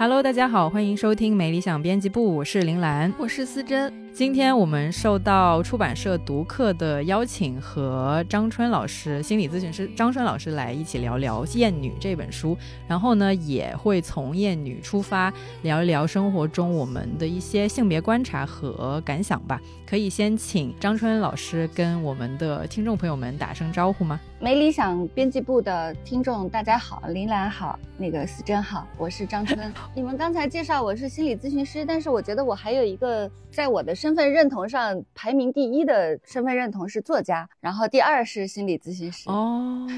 [0.00, 3.12] Hello，大家好，欢迎收听美理想编辑部，我是林兰。
[3.18, 12.56] 我是思珍，今天我们受到出版社读客的邀请，和张春老师、心理咨询师张春老师来一起聊聊《厌女》这本书。
[12.86, 19.60] 然后呢，也会从厌女出发，聊一聊生活中我们的一些性别观察和感想吧。
[19.84, 24.20] 可以先请张春老师跟我们的听众朋友们打声招呼吗？
[24.40, 29.72] 没理想编辑部的听众，大家好，林兰好，那个思珍好，我是张春。
[29.96, 39.28] 你们刚才介绍我是心理咨询师，但是我觉得我还有一个在我的身份认同上排名第一的身份认同是作家，然后第二是心理咨询师。
[39.28, 39.88] 哦，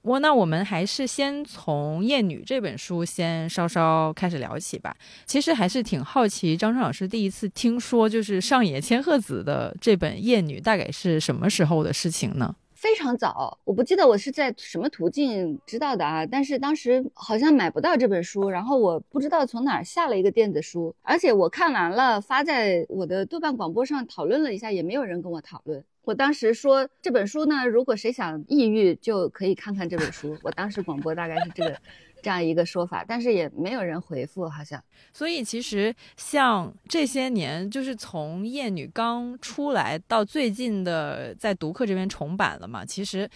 [0.00, 4.96] 我那我们还是先从《厌女》这本书先稍稍开始聊起吧。
[5.26, 12.56] 其实还是挺好奇，张春老师第一次听说就是上野千鹤子的这本《厌女》，大概是什么时候的事情呢？
[12.82, 25.84] 非常早，我不记得我是在什么途径知道的啊，但是当时好像买不到这本书，然后我不知道从哪儿下了一个电子书，而且我看完了发在我的豆瓣广播上讨论了一下，也没有人跟我讨论。
[26.02, 30.36] 我当时说这本书呢，如果谁想抑郁就可以看看这本书。
[30.42, 31.78] 我当时广播大概是这个
[32.22, 34.82] 这样一个说法，但是也没有人回复，好像。
[35.12, 43.28] 所以其实像这些年，就是从《艳女》刚出来到最近的在读客这边重版了嘛，其实。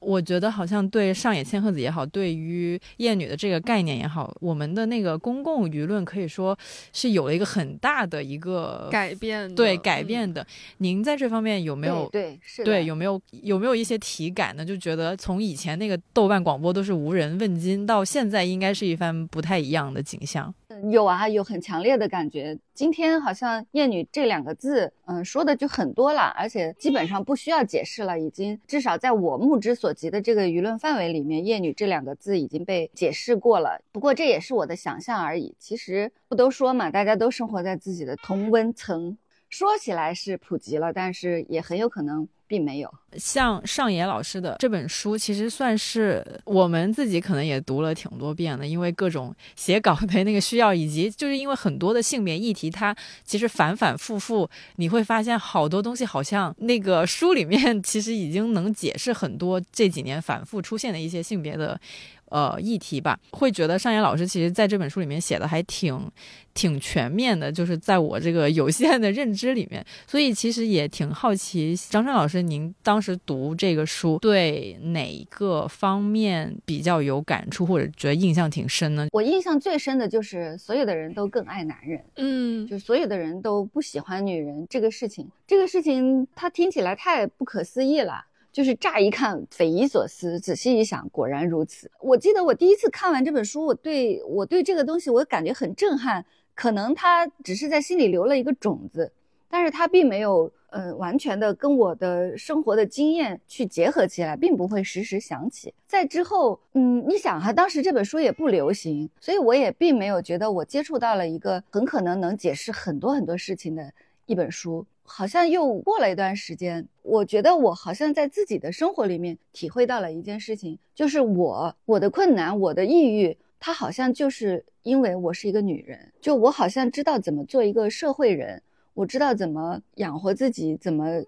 [0.00, 6.56] 我觉得好像对上野千鹤子也好，对于厌女的这个概念也好，我们的那个公共舆论可以说
[6.92, 10.46] 是有了一个很大的一个改变，对改变的。
[10.78, 14.64] 您在这方面有没有对对是对有没有有没有一些体感呢？
[14.64, 20.52] 就觉得从以前那个豆瓣广播都是无人问津，到现在应该是一番不太一样的景象。
[20.90, 22.56] 有啊，有很强烈的感觉。
[22.72, 33.80] 今天好像“厌女”这两个字，嗯，说的就很多了，而且基本上不需要解释了，已经至少在我目之所及的这个舆论范围里面，“厌女”这两个字已经被解释过了。
[33.92, 35.54] 不过这也是我的想象而已。
[35.58, 39.16] 其实不都说嘛，大家都生活在自己的同温层，
[39.48, 42.92] 说起来是普及了，但是也很有可能并没有。
[43.16, 52.94] 像上野老师的这本书，其实算是我们自己可能也读了挺多遍的，因为各种写稿的那个需要，以及就是因为很多的性别议题，它
[53.24, 61.80] 其实反反复复，你会发现好多东西好像那个书里面 其实已经能解释很多这几年反复出现的一些性别的。
[62.30, 66.10] 呃，议题吧，会觉得上野老师其实在这本书里面写的还挺
[66.54, 79.08] 挺全面的，就是在我这个有限的认知里面，所以其实也挺好奇，张春老师，您当时读这个书，对哪个方面比较有感触，或者觉得印象挺深呢？
[79.12, 88.26] 我印象最深的就是所有的人都更爱男人，嗯，就所有的人都不喜欢女人这个事情，这个事情它听起来太不可思议了。
[88.58, 91.88] 就是乍一看匪夷所思，仔细一想，果然如此。
[92.00, 96.26] 我记得我第一次看完这本书，我对我对这个东西我感觉很震撼。
[96.56, 99.12] 可能它只是在心里留了一个种子，
[99.48, 105.72] 但是它并没有，呃，完全的跟我的生活的经验去结合起来，并不会时时想起。
[105.86, 113.92] 在之后，嗯，你想哈，当时这本书也不流行，所以我也并没有觉得我接触到了一个很可能能解释很多很多事情的
[114.26, 114.84] 一本书。
[115.08, 128.62] 好像又过了一段时间，我觉得我好像在自己的生活里面体会到了一件事情，就是我我的困难，我的抑郁，它好像就是因为我是一个女人，就我好像知道怎么做一个社会人，
[128.94, 131.22] 我知道怎么养活自己，怎么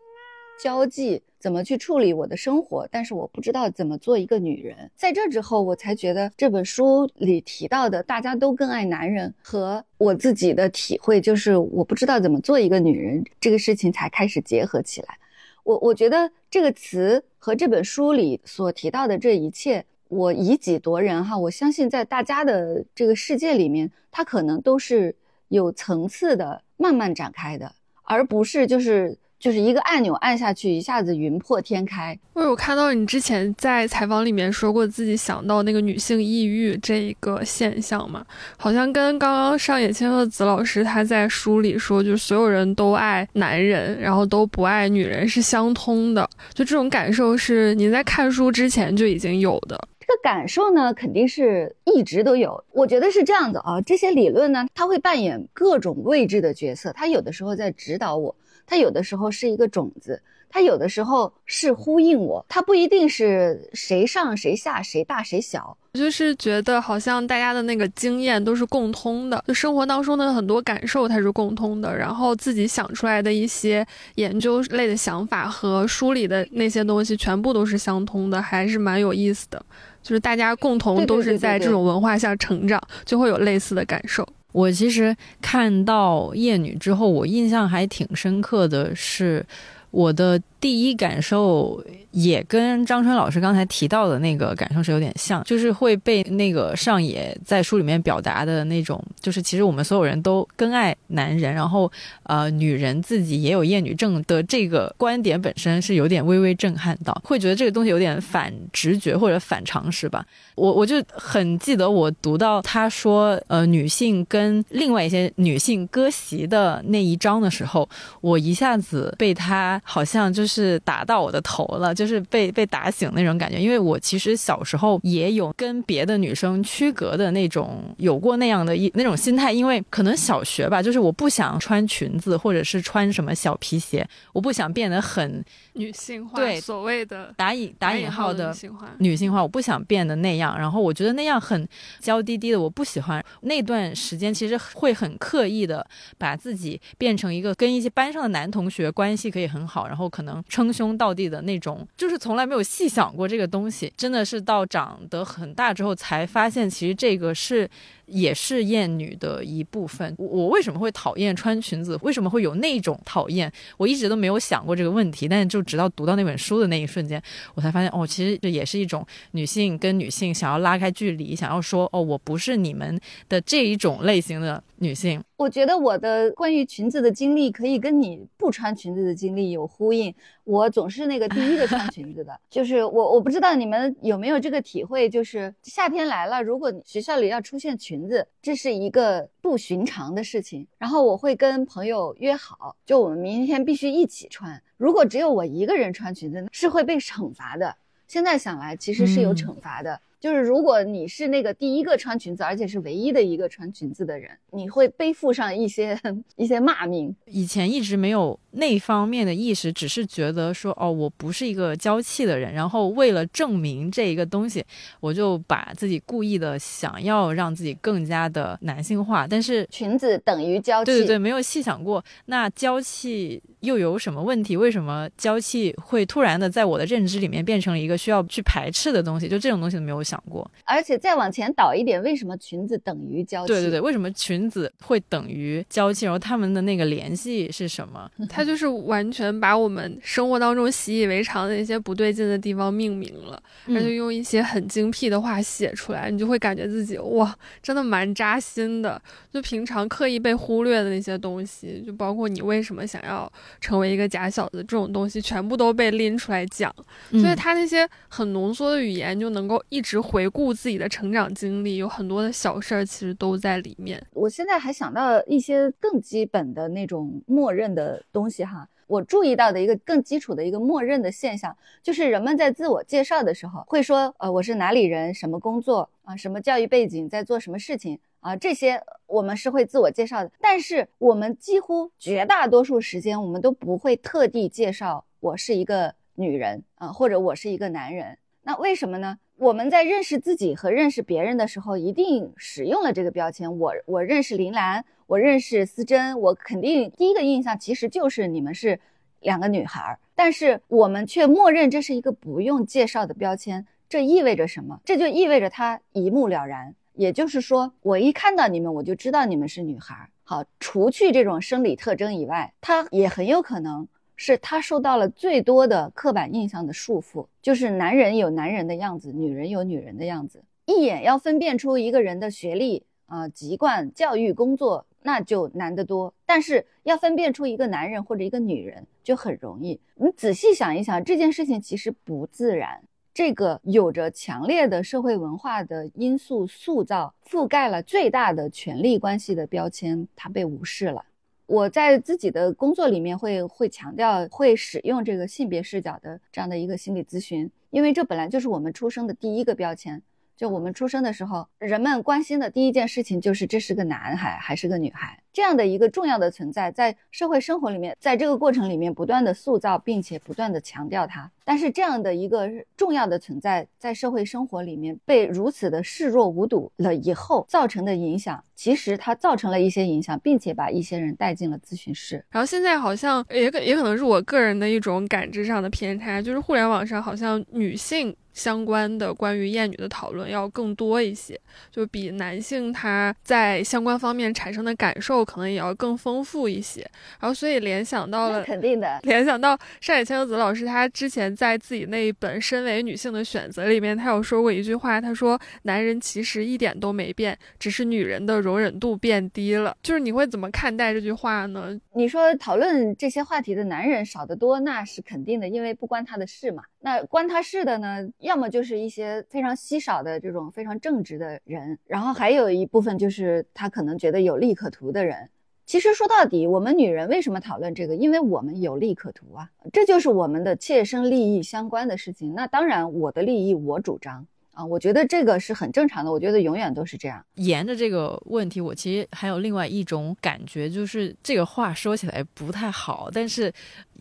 [0.62, 4.90] 交际，怎么去处理我的生活，但是我不知道怎么做一个女人。
[4.94, 15.18] 在这之后，我才觉得这本书里提到的大家都更爱男人和我自己的体会，就是我不知道怎么做一个女人这个事情才开始结合起来。
[15.65, 25.16] 我我觉得这个词和这本书里所提到的这一切，我以己夺人哈，我相信在大家的这个世界里面，它可能都是
[25.48, 27.72] 有层次的、慢慢展开的，
[28.03, 29.16] 而不是就是。
[29.41, 32.16] 就是一个按钮按下去，一下子云破天开。
[32.34, 38.22] 我有看到你之前在采访里面说过自己想到那个女性抑郁这一个现象嘛，
[38.59, 46.28] 好像跟刚刚上野千鹤子老师他在书里说，就是所有人都爱男人，然后都不爱女人是相通的。
[46.53, 49.89] 就这种感受是您在看书之前就已经有的。
[50.01, 52.63] 这个感受呢，肯定是一直都有。
[52.72, 58.34] 我觉得是这样子啊，这些理论呢，它会扮演各种位置的角色，它有的时候在指导我。
[58.70, 65.76] 它有的时候是一个种子，它有的时候是呼应我，它不一定是谁上谁下，谁大谁小。
[65.92, 73.84] 我就是觉得好像大家的那个经验都是共通的，就生活当中的很多感受它是共通的，然后自己想出来的一些
[74.14, 79.60] 研究类的想法和书里的那些东西全部都是相通的，还是蛮有意思的。
[80.00, 84.24] 就是大家共同都是在这种文化下成长，就会有类似的感受。
[84.52, 89.44] 我其实看到《夜女》之后，我印象还挺深刻的是，
[89.91, 101.91] 我的第一感受也跟张春老师刚才提到的那个感受是有点像，就是会被那个上野在书里面表达的那种，就是其实我们所有人都更爱男人，然后
[102.24, 110.27] 呃，女人自己也有厌女症的这个观点本身是有点微微震撼到，会觉得这个东西有点反直觉或者反常识吧。
[110.56, 117.89] 我我就很记得我读到他说呃女性跟另外一些女性割席的那一章的时候，
[118.21, 120.49] 我一下子被他好像就是
[120.80, 123.60] 打到我的头了，就是被被打醒那种感觉。
[123.60, 135.44] 因为我其实小时候也有跟别的女生区隔的那种，有过那样的一那种心态，因为可能小学吧，就是我不想穿裙子或者是穿什么小皮鞋，我不想变得很
[135.74, 141.66] 女性化，对所谓的打引打引号的女性化，女性化，我不想变得那样，然后我觉得那样很
[142.00, 143.24] 娇滴滴的，我不喜欢。
[143.42, 145.86] 那段时间其实会很刻意的
[146.18, 157.69] 把自己变成一个跟一些班上的男同学关系可以很好，然后可能称兄道弟的那种，就是从来没有细想过这个东西，真的是到长得很大之后才发现，其实这个是。
[158.10, 160.13] 也是厌女的一部分。
[160.19, 161.97] 我为什么会讨厌穿裙子？
[162.03, 163.48] 为什么会有那种讨厌？
[163.77, 167.22] 我一直都没有想过这个问题，但是就直到读到那本书的那一瞬间，
[167.54, 175.22] 我才发现哦，其实这也是一种女性跟女性想要拉开距离，想要说哦，我不是你们的这一种类型的女性。
[175.36, 180.12] 我觉得我的关于裙子的经历可以跟你不穿裙子的经历有呼应。
[180.44, 190.66] 我总是那个第一个穿裙子的， 就是我我不知道你们有没有这个体会，就是夏天来了，如果学校里要出现裙子，这是一个不寻常的事情。
[190.78, 194.60] 然后我会跟朋友约好，就我们明天必须一起穿。
[194.77, 197.77] 如果只有我一个人穿裙子，是会被惩罚的。
[198.09, 200.00] 现在想来，其实是有嗯惩罚的。
[200.20, 205.98] 就是如果你是那个第一个穿裙子，而且是唯一的一个穿裙子的人，你会背负上一些
[206.36, 207.14] 一些骂名。
[207.24, 214.62] 以前一直没有那方面的意识，只是觉得说哦，我不是一个娇气的人，然后为了证明这一个东西，
[215.00, 219.66] 我就把自己故意的想要让自己更加的男性化，但是。
[219.70, 224.56] 裙子等于娇气，对对对，没有细想过，那娇气又有什么问题？
[224.56, 229.26] 为什么娇气会突然的在我的认知里面变成了一个需要去排斥的东西？
[229.28, 230.48] 就这种东西都没有想过。
[230.65, 233.53] 而且再往前倒一点，为什么裙子等于娇气？
[233.53, 236.07] 对对对，为什么裙子会等于娇气？
[236.07, 238.10] 然后他们的那个联系是什么？
[238.28, 249.01] 他就是完全把我们生活当中习以为常的一些不对劲的地方命名了，嗯而且用一些很精辟的话写出来，你就会感觉自己哇，真的蛮扎心的。
[249.33, 253.30] 就平常刻意被忽略的那些东西，就包括你为什么想要
[253.60, 256.75] 成为一个假小子这种东西，全部都被拎出来讲。
[257.11, 264.04] 所以嗯他那些很浓缩的语言，就能够一直回顾自己的成长经历，有很多的小事儿其实都在里面。
[264.12, 268.68] 我现在还想到一些更基本的那种默认的东西哈。
[268.86, 280.32] 我注意到的一个更基础的一个默认的现象，就是人们在自我介绍的时候会说，呃，我是哪里人，什么工作啊，什么教育背景，在做什么事情啊，这些我们是会自我介绍的。
[280.40, 288.18] 但是我们几乎绝大多数时间，我们都不会特地介绍我是一个女人啊，或者我是一个男人。
[288.42, 289.16] 那为什么呢？
[289.40, 293.59] 我们在认识自己和认识别人的时候，一定使用了这个标签。
[293.59, 298.78] 我我认识林兰，我认识思珍，我肯定第一个印象其实就是你们是
[299.20, 303.66] 两个女孩儿，但是我们却默认这是一个不用介绍的标签。
[303.88, 304.78] 这意味着什么？
[304.85, 306.75] 这就意味着它一目了然。
[306.92, 310.11] 也就是说，我一看到你们，我就知道你们是女孩儿。
[310.23, 313.88] 好，除去这种生理特征以外，它也很有可能
[314.22, 320.44] 是他受到了最多的刻板印象的束缚，就是男人有男人的样子，女人有女人的样子。
[320.66, 326.12] 一眼要分辨出一个人的学历啊、籍贯、教育、工作，那就难得多。
[326.26, 329.80] 但是要分辨出一个男人或者一个女人就很容易。
[329.94, 332.78] 你仔细想一想，这件事情其实不自然。
[333.14, 341.02] 这个有着强烈的社会文化的因素塑造，覆盖了最大的权力关系的标签，它被无视了。
[341.50, 350.00] 我在自己的工作里面会会强调，会使用这个性别视角的这样的一个心理咨询，因为这本来就是我们出生的第一个标签，
[350.40, 361.30] 就我们出生的时候，人们关心的第一件事情就是这是个男孩还是个女孩，这样的一个重要的存在，在社会生活里面，在这个过程里面不断的塑造，并且不断的强调它。
[361.44, 372.25] 但是这样的一个重要的存在，在社会生活里面被如此的视若无睹了以后，造成的影响，其实它造成了一些影响，并且把一些人带进了咨询室。
[372.30, 378.16] 然后现在好像也可也可能是我个人的一种感知上的偏差，就是互联网上好像女性。
[378.32, 381.38] 相关的关于厌女的讨论要更多一些，
[381.70, 386.80] 就比男性他在相关方面产生的感受可能也要更丰富一些。
[387.18, 401.78] 然后，所以联想到了，肯定的， 联想到上野千鹤子老师，他之前在自己那一本《身为女性的选择》里面，他有说过一句话，他说：“男人其实一点都没变，只是女人的容忍度变低了。”就是你会怎么看待这句话呢？
[401.94, 406.62] 你说讨论这些话题的男人少得多，那是肯定的，因为不关他的事嘛。
[406.82, 408.10] 那关他事的呢？
[408.18, 415.28] 要么就是一些非常稀少的这种非常正直的人，然后还有一部分就是他可能觉得有利可图的人。
[415.66, 417.94] 其实说到底，我们女人为什么讨论这个？
[417.94, 422.34] 因为我们有利可图啊，这就是我们的切身利益相关的事情。
[422.34, 424.26] 那当然，我的利益我主张。
[424.60, 426.12] 啊，我觉得这个是很正常的。
[426.12, 427.24] 我觉得永远都是这样。
[427.36, 433.50] 沿着这个问题，我其实还有另外一种感觉，就是这个话说起来不太好，但是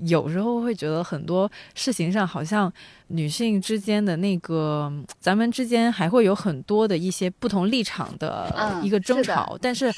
[0.02, 2.72] 有时候会觉得很多事情上好像。
[3.10, 9.92] 女性之间的那个，咱们之间还会有很多的一些不同立场的一个争吵，但是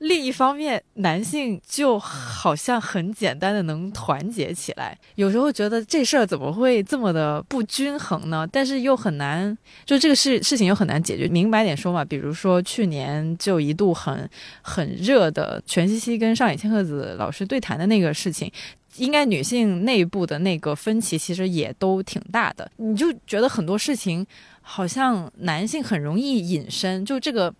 [0.00, 4.96] 另一方面，男性就好像很简单的能团结起来。
[5.14, 8.46] 有时候觉得这事儿怎么会这么的不均衡呢？
[8.50, 11.26] 但是又很难，就这个事事情又很难解决。
[11.28, 14.28] 明白点说嘛，比如说去年就一度很
[14.62, 18.52] 很热的全西西跟上野千鹤子老师对谈的那个事情。
[18.98, 24.26] 应该女性内部的那个分歧其实也都挺大的，你就觉得很多事情
[24.60, 27.54] 好像男性很容易隐身，就这个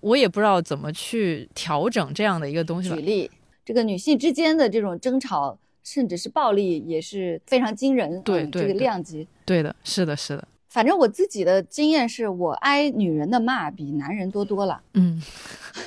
[0.00, 2.88] 我也不知道怎么去调整这样的一个东西。
[2.90, 3.30] 举例，
[3.64, 10.48] 这个女性之间的这种争吵，甚至是暴力也是非常惊人，对对，这个量级，对的，是的，是的。
[10.68, 15.22] 反正我自己的经验是我挨女人的骂比男人多多了，嗯，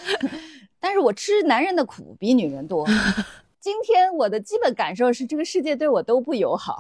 [0.80, 2.88] 但是我吃男人的苦比女人多。
[3.62, 6.80] 今天我的基本感受是，这个世界对我都不友好。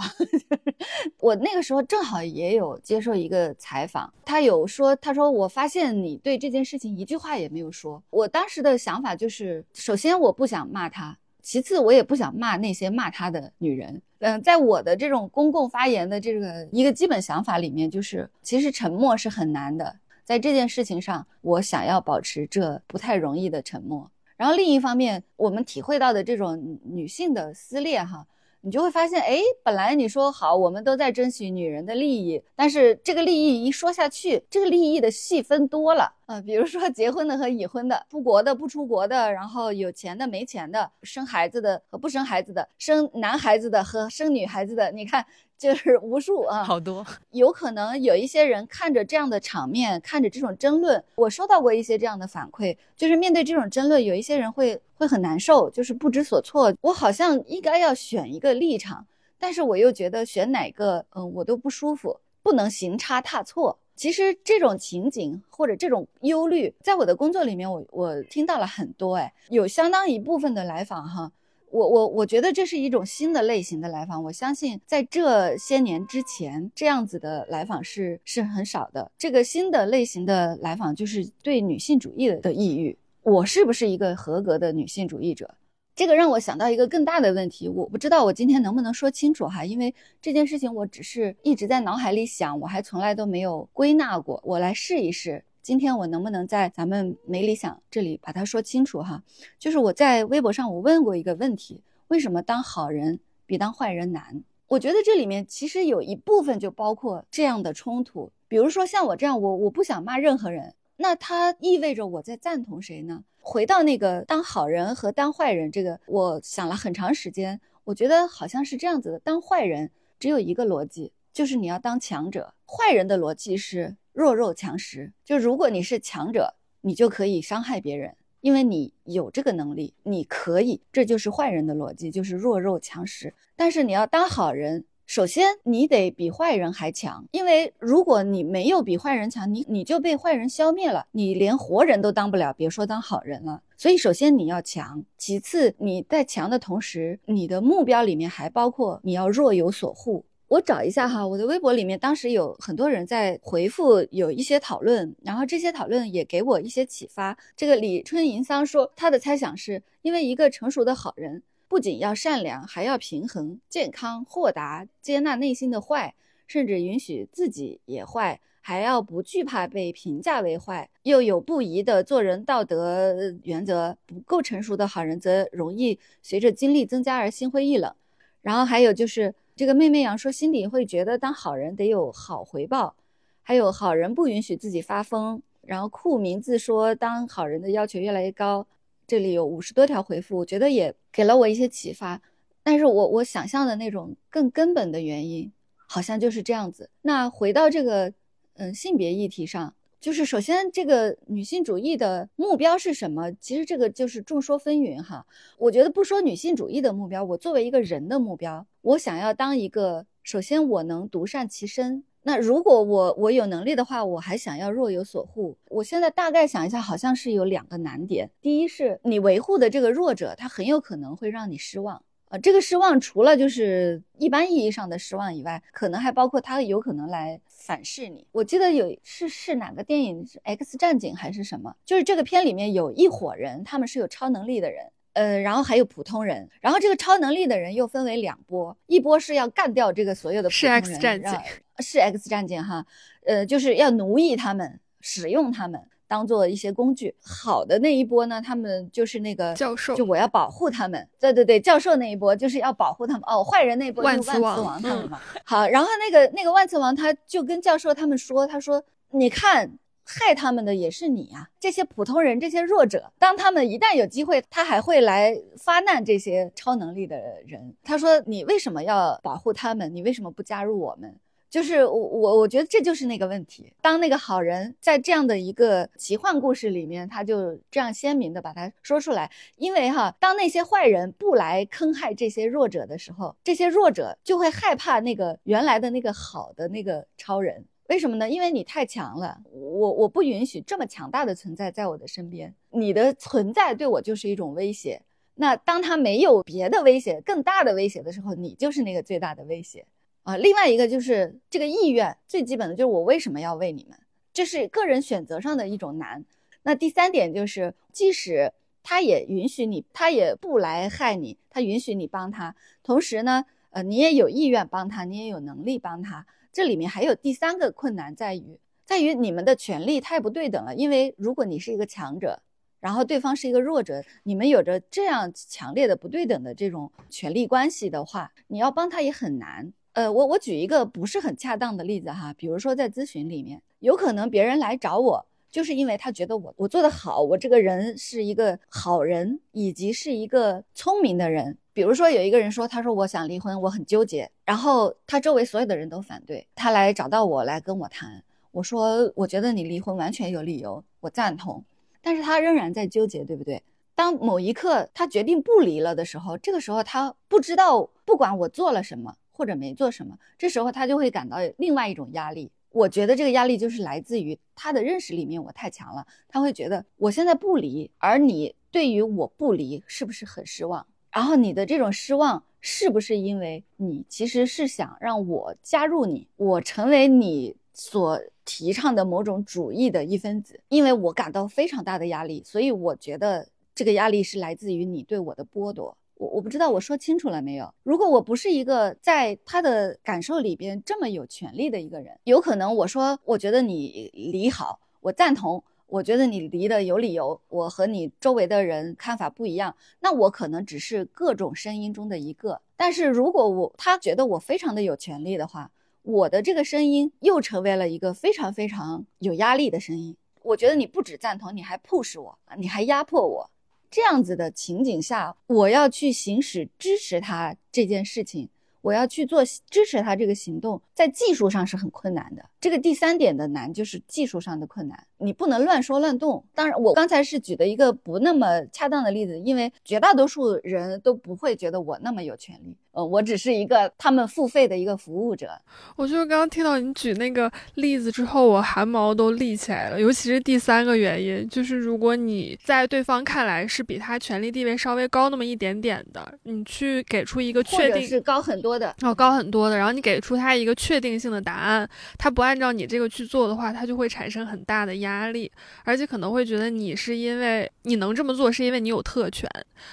[1.21, 8.01] 我那个时候正好也有接受一个采访，他有说，他说我发现你对这件事情一句话也没有说。
[8.09, 14.01] 我当时的想法就是，首先我不想骂他，其次我也不想骂那些骂他的女人。
[14.17, 24.09] 嗯，在我的这种公共发言的这个一个基本想法里面，就是其实沉默是很难的，在这件事情上，我想要保持这不太容易的沉默。
[24.41, 28.25] 然后另一方面，我们体会到的这种女性的撕裂，哈，
[28.61, 45.23] 你就会发现，哎，本来你说好，我们都在争取女人的利益，但是这个利益一说下去，这个利益的细分多了呃，比如说结婚的和已婚的，出国的不出国的，然后有钱的没钱的，生孩子的和不生孩子的，生男孩子的和生女孩子的，你看。
[45.61, 56.73] 就是无数啊，好多，有可能有一些人看着这样的场面，看着这种争论，我收到过一些这样的反馈，就是面对这种争论，有一些人会会很难受，就是不知所措。
[56.81, 59.05] 我好像应该要选一个立场，
[59.37, 63.77] 但是我又觉得选哪个，嗯，我都不舒服，不能行差踏错。
[63.95, 71.31] 其实这种情景或者这种忧虑，在我的工作里面，我我听到了很多，哎，有相当一部分的来访哈。
[71.71, 79.09] 我我我觉得这是一种新的类型的来访，我相信在这些年之前，这样子的来访是是很少的。
[79.17, 85.49] 这个新的类型的来访就是对女性主义的抑郁，我是不是一个合格的女性主义者？
[85.93, 95.43] 这个让我想到一个更大的问题，我不知道我今天能不能说清楚哈，因为这件事情我只是一直在脑海里想，我还从来都没有归纳过，我来试一试。
[95.61, 99.21] 今天我能不能在咱们没理想这里把它说清楚哈？
[99.59, 104.43] 就是我在微博上我问过一个问题：为什么当好人比当坏人难？
[104.67, 108.31] 我觉得这里面其实有一部分就包括这样的冲突。
[108.47, 113.23] 比如说像我这样，我我不想骂任何人，那它意味着我在赞同谁呢？
[113.39, 123.95] 回到那个当好人和当坏人这个，我想了很长时间，我觉得好像是这样子的：当坏人只有一个逻辑，就是你要当强者；坏人的逻辑是。
[124.13, 133.33] 弱肉强食，就如果你是强者，你就可以伤害别人，因为你有这个能力，你可以，这就是坏人的逻辑，就是弱肉强食。
[133.55, 143.61] 但是你要当好人，首先你得比坏人还强，因为如果你没有比坏人强，你你就被坏人消灭了，你连活人都当不了，别说当好人了。
[143.77, 150.25] 所以首先你要强，其次你在强的同时，你的目标里面还包括你要若有所护。
[150.51, 157.37] 我找一下哈，我的微博里面当时有很多人在回复，有一些讨论，然后这些讨论也给我一些启发。
[157.55, 166.15] 这个李春银桑说，他的猜想是因为一个成熟的好人不仅要善良，还要平衡、健康、豁达，接纳内心的坏，
[166.47, 168.41] 甚至允许自己也坏。
[168.59, 173.97] 还要不惧怕被评价为坏，又有不疑的做人道德原则。
[174.05, 177.95] 不够成熟的好人则容易随着经历增加而心灰意冷。
[178.41, 182.95] 然后还有就是这个妹妹羊说，心里会觉得当好人得有好回报。
[183.43, 185.39] 还有好人不允许自己发疯。
[185.61, 188.65] 然后酷名字说，当好人的要求越来越高。
[189.05, 192.19] 这里有五十多条回复，我觉得也给了我一些启发。
[192.63, 196.89] 但是我我想象的那种更根本的原因，好像就是这样子。
[197.03, 198.11] 那回到这个。
[198.55, 203.31] 嗯，性别议题上，就是首先这个女性主义的目标是什么？
[203.33, 205.27] 其实这个就是众说纷纭哈。
[205.59, 212.03] 我觉得不说女性主义的目标，我作为一个人的目标，我想要当一个，首先我能独善其身。
[212.23, 215.55] 那如果我我有能力的话，我还想要若有所护。
[215.69, 218.31] 我现在大概想一下，好像是有两个难点。
[218.41, 222.03] 第一是你维护的这个弱者，他很有可能会让你失望。
[222.31, 228.25] 呃，这个失望除了就是一般意义上的失望以外，可能还包括他有可能来反噬你。
[228.31, 231.75] 我记得有是是哪个电影是 X 战警还是什么？
[231.85, 241.33] 就是这个片里面有一伙人，他们是有超能力的人，呃，然后还有普通人，然后这个超能力的人又分为两波，一波是要干掉这个所有的是 X 战警，
[241.79, 242.85] 是 X 战警哈，
[243.25, 245.81] 呃，就是要奴役他们，使用他们。
[246.11, 251.07] 当做一些工具，好的那一波呢，他们就是那个教授，就我要保护他们。
[251.17, 253.21] 对对对，教授那一波就是要保护他们。
[253.25, 255.21] 哦，坏人那一波万磁王他们嘛。
[255.45, 259.71] 好，然后那个那个万磁王他就跟教授他们说，他说你看
[260.03, 267.15] 害他们的也是你啊，这些普通人，这些弱者，当他们一旦有机会，他还会来发难这些超能力的
[267.47, 267.73] 人。
[267.85, 269.95] 他说你为什么要保护他们？
[269.95, 271.15] 你为什么不加入我们？
[271.51, 273.73] 就是我我我觉得这就是那个问题。
[273.81, 279.29] 当那个好人在这样的一个奇幻故事里面，他就这样鲜明的把它说出来。
[279.57, 287.65] 因为哈，当那些坏人不来坑害这些弱者的时候，这些弱者就会害怕那个原来的那个好的那个超人。
[287.89, 288.29] 为什么呢？
[288.29, 292.55] 因为你太强了，我我不允许这么强大的存在在我的身边。
[292.69, 295.01] 你的存在对我就是一种威胁。
[295.35, 299.85] 那当他没有别的威胁、更大的威胁的时候，你就是那个最大的威胁。
[300.23, 303.97] 啊，另外一个就是这个意愿，最基本的就是我为什么要为你们，
[304.31, 306.23] 这是个人选择上的一种难。
[306.63, 308.53] 那第三点就是，即使
[308.83, 316.27] 他也允许你，他也不来害你，他允许你帮他，同时呢，呃，你也有意愿帮他，你也有能力帮他。
[316.53, 320.75] 这里面还有第三个困难在于，在于你们的权利太不对等了。
[320.75, 322.43] 因为如果你是一个强者，
[322.79, 329.73] 然后对方是一个弱者，你们有着这样强烈的不对等的这种权利关系的话，你要帮他也很难。
[329.93, 341.57] 呃，我我举一个不是很恰当的例子哈，比如说在咨询里面，有可能别人来找我，就是因为他觉得我我做的好，我这个人是一个好人，以及是一个聪明的人。
[341.73, 351.63] 比如说有一个人说，他说我想离婚，我很纠结，然后他周围所有的人都反对，他来找到我来跟我谈，我说我觉得你离婚完全有理由，我赞同，
[352.01, 353.61] 但是他仍然在纠结，对不对？
[353.93, 359.15] 当某一刻他决定不离了的时候，这个时候他不知道，不管我做了什么。
[359.41, 362.51] 或者没做什么，这时候他就会感到另外一种压力。
[362.69, 370.85] 我觉得这个压力就是来自于他的认识里面我太强了，他会觉得我现在不离，而你对于我不离是不是很失望？
[371.11, 380.59] 然后你的这种失望是不是因为你其实是想让我加入你，我成为你所提倡的某种主义的一分子？
[380.69, 385.97] 因为我感到非常大的压力，所以我觉得这个压力是来自于你对我的剥夺。
[386.21, 387.73] 我我不知道我说清楚了没有？
[387.81, 402.61] 如果我不是一个在他的感受里边这么有权利的一个人，有可能我说我觉得你离好，我赞同，我觉得你离的有理由，我和你周围的人看法不一样，那我可能只是各种声音中的一个。
[402.77, 405.71] 但是如果我他觉得我非常的有权利的话，
[406.03, 410.15] 我的这个声音又成为了一个非常非常有压力的声音。
[410.43, 413.50] 我觉得你不止赞同，你还 push 我，你还压迫我。
[413.91, 418.47] 这样子的情景下，我要去行使支持他这件事情，
[418.79, 422.49] 我要去做支持他这个行动，在技术上是很困难的。
[422.61, 426.43] 这个第三点的难就是技术上的困难，你不能乱说乱动。
[426.55, 432.77] 当然，我刚才是举的一个不那么恰当的例子，因为绝大多数人都不会觉得我那么有权利。
[432.91, 435.49] 呃，我只是一个他们付费的一个服务者。
[435.95, 439.99] 我就是刚刚听到你举那个例子之后，我汗毛都立起来了。
[439.99, 455.51] 尤其是第三个原因，就是如果你在对方看来是比他权力地位稍微高那么一点点的，你去给出一个确定是高很多的，哦，高很多的，然后你给出他一个确定性的答案，他不按照你这个去做的话，他就会产生很大的压力，
[455.85, 459.49] 而且可能会觉得你是因为你能这么做，是因为你有特权，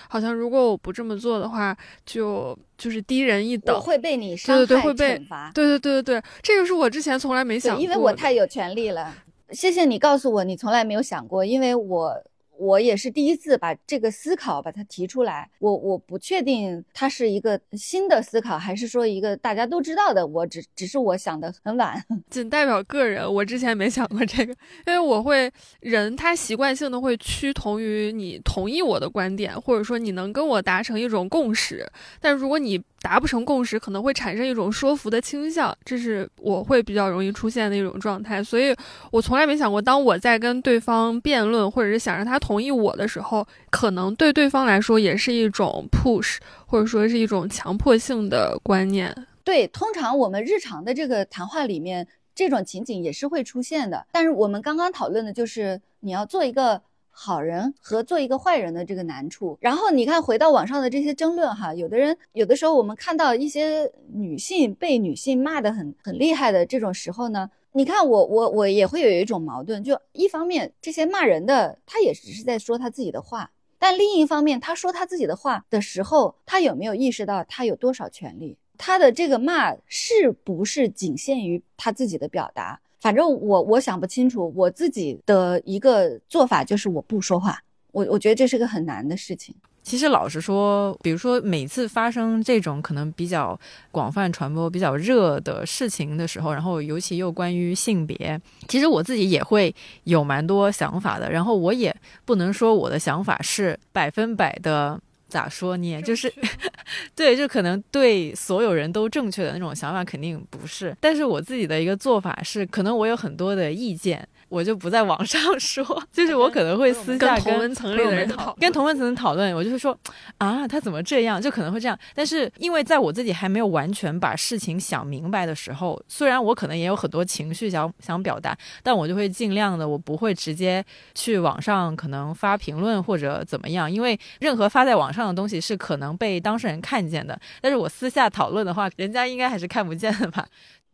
[0.09, 3.81] 好像如果我不这么做的话，就就是低人一等我。
[3.81, 5.51] 会被你伤害对对会被惩罚。
[5.53, 9.13] 对对对对对，这个是我之前从来没想，过，因为我太有权利了。
[9.51, 12.15] 谢谢你告诉我，你从来没有想过，因为我
[12.59, 15.49] 我也是第一次把这个思考把它提出来。
[15.61, 20.27] 我我不确定它是一个新的思考，还是说一个大家都知道的。
[20.27, 22.05] 我只只是我想的很晚。
[22.29, 24.53] 仅代表个人，我之前没想过这个，
[24.87, 31.89] 因为我会人他习惯性的会趋同于你同意我的观点，或者说你能跟我达成一种共识。
[32.21, 38.43] 但如果你达不成共识，可能会产生一种说服的倾向，这是我会比较容易出现的一种状态。
[38.43, 38.75] 所以
[39.13, 49.15] 我从来没想过，当我在跟对方辩论，或者是想让他同意我的时候，可能对对方来说也是一种 push，或者说是一种强迫性的观念。
[49.45, 54.07] 对，通常我们日常的这个谈话里面，这种情景也是会出现的。
[54.13, 56.83] 但是我们刚刚讨论的就是你要做一个
[57.21, 59.59] 好人和做一个坏人的这个难处。
[59.61, 67.51] 然后你看，回到网上的这些争论哈，有的人有的时候我们看到一些女性被女性骂得很很厉害的这种时候呢。
[67.73, 78.57] 你看我我我也会有一种矛盾，就一方面这些骂人的他也只是在说他自己的话，但另一方面他说他自己的话的时候，他有没有意识到他有多少权利？
[78.79, 82.81] 他的这个骂是不是仅限于他自己的表达？
[83.01, 87.61] 反正我我想不清楚，我自己的一个做法就是我不说话。
[87.93, 89.55] 我我觉得这是个很难的事情。
[89.83, 93.59] 其实老实说，比如说每次发生这种可能比较
[93.91, 101.31] 广泛传播、比较热的事情的时候，然后尤其又关于性别，其实我自己也会有蛮多想法的。
[101.33, 101.95] 然后我也
[102.27, 105.01] 不能说我的想法是百分百的。
[105.29, 106.01] 咋说呢？
[106.03, 106.33] 就是，
[107.15, 110.97] 对，就可能对所有人都正确的那种想法肯定不是。
[111.01, 119.97] 但是我自己的一个做法是，可能我有很多的意见，我就不在网上 说，就是我可能会私下跟同文层里的人讨跟同文层讨论，我就会说
[120.39, 121.99] 啊，他怎么这样，就可能会这样。
[122.15, 130.85] 但是因为在我自己还没有完全把事情想明白的时候，虽然我可能也有很多情绪想想表达，但我就会尽量的，我不会直接
[131.15, 137.39] 去网上可能发评论或者怎么样，因为任何发在网上的东西是可能被当事人看见的。
[137.61, 140.47] 但是我私下讨论的话，人家应该还是看不见的吧？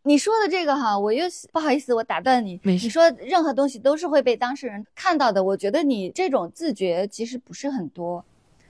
[0.06, 2.60] 你说的这个哈，我又不好意思，我打断你。
[2.62, 8.22] 没事你说任何东西都是会被当事人看到的，我觉得你这种自觉其实不是很多。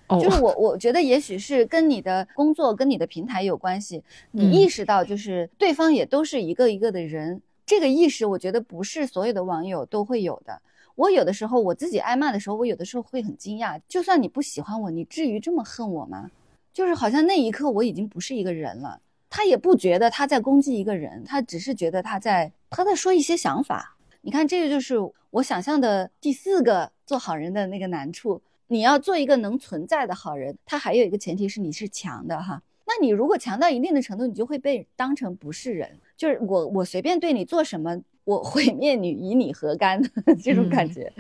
[0.06, 4.00] 哦，就是我，我觉得也许是跟你的工作、跟你的平台有关系。
[4.30, 10.62] 你嗯意识到，就是对方也都是一个一个的人，这个意识，我觉得不是所有的网友都会有的。
[10.94, 16.30] 我有的时候我自己挨骂的时候，我有的时候会很惊讶，就算你不喜欢我，你至于这么恨我吗？
[16.72, 19.00] 就是好像那一刻我已经不是一个人了。
[19.36, 23.96] 他也不觉得他在攻击一个人，他只是觉得他在他在说一些想法。
[24.20, 24.94] 你看，这个就是
[25.30, 28.40] 我想象的第四个做好人的那个难处。
[28.68, 32.62] 你要做一个能存在的好人，他还有一个前提是你是强的哈。
[32.86, 40.00] 那你如果强到一定的程度，你就会被当成不是人，就是我我随便对你做什么，我毁灭你与你何干
[40.40, 41.12] 这种感觉。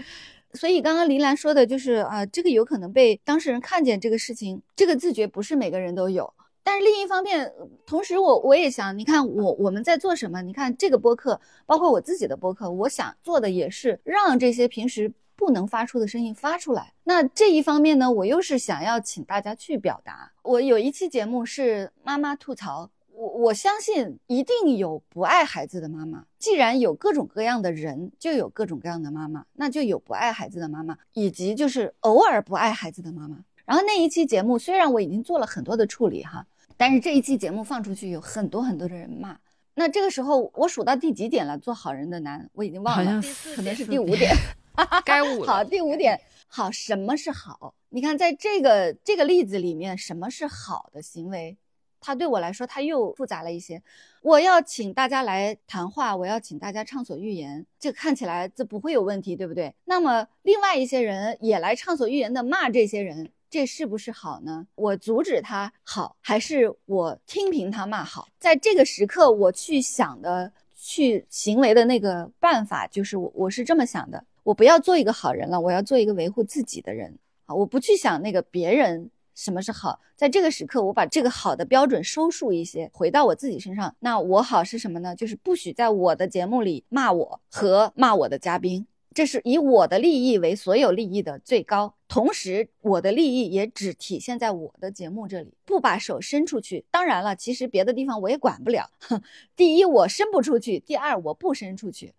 [0.52, 6.32] 所以刚刚林兰说的就是啊，这个有可能被当事人看见这个事情，这个自觉不是每个人都有。
[6.66, 7.52] 但是另一方面，
[7.86, 10.40] 同时我我也想，你看我我们在做什么？
[10.40, 16.94] 你看这个播客，包括我自己的播客，我想做的也是让这些平时不能发出的声音发出来。
[17.04, 20.32] 那这一方面呢，我又是想要请大家去表达。
[20.42, 26.24] 我有一期节目是妈妈吐槽，我我相信一定有不爱孩子的妈妈。
[26.38, 33.44] 既然有各种各样的人，就有各种各样的妈妈，那就有不爱孩子的妈妈，以及就是偶尔不爱孩子的妈妈。
[33.66, 36.46] 然后那一期节目，虽然我已经做了很多的处理哈，
[36.76, 39.38] 但是这一期节目放出去有很多很多的人骂。
[39.74, 41.58] 那这个时候我数到第几点了？
[41.58, 44.32] 做好人的难，我已经忘了，好像可能是第五点。
[45.04, 45.52] 该五了。
[45.52, 47.74] 好，第五点，好，什么是好？
[47.90, 51.56] 你看，在这个这个例子里面，什么是好的行为？
[52.00, 53.82] 它对我来说，它又复杂了一些。
[54.20, 59.74] 我要请大家来谈话，我要请大家畅所欲言，这看起来这不会有问题，对不对？
[59.84, 64.66] 那么另外一些人也来畅所欲言的骂这些人，这是不是好呢？
[64.74, 68.26] 我阻止他好，还是我听凭他骂好？
[68.36, 77.54] 在这个时刻，我去想的、去行为的那个办法，就是我我是这么想的：我不要做一个好人了，我要做一个维护自己的人啊！
[77.54, 80.00] 我不去想那个别人什么是好？
[80.16, 83.94] 在这个时刻，我把这个好的标准收束一些，回到我自己身上。
[84.00, 85.14] 那我好是什么呢？
[85.14, 91.94] 就是不许在我的节目里骂我和骂我的嘉宾，这是以我的利益为所有利益的最高。
[92.08, 96.84] 同时，我的利益也只体现在我的节目这里，不把手伸出去。
[96.90, 98.90] 当然了，其实别的地方我也管不了。
[99.54, 102.12] 第一，我伸不出去；第二，我不伸出去。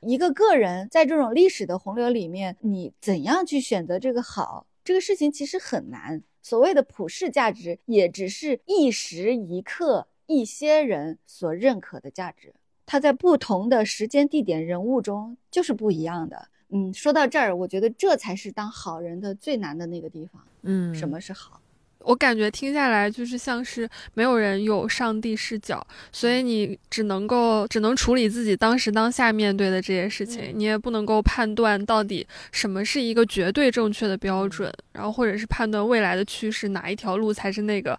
[0.00, 4.66] 一个个人在这种历史的洪流里面，你怎样去选择这个好？
[4.84, 6.22] 这个事情其实很难。
[6.42, 12.52] 所谓的普世价值，也只是一时一刻一些人所认可的价值，
[12.92, 16.46] 它在不同的时间、地点、人物中就是不一样的。
[16.68, 20.42] 嗯，说到这儿，我觉得这才是当好人的最难的那个地方。
[20.60, 21.58] 嗯，什么是好？
[22.00, 37.98] 我感觉听下来就是像是没有人有上帝视角，所以你只能够只能处理自己当时当下面对的这些事情，你也不能够判断到底什么是一个绝对正确的标准，然后或者是判断未来的趋势哪一条路才是那个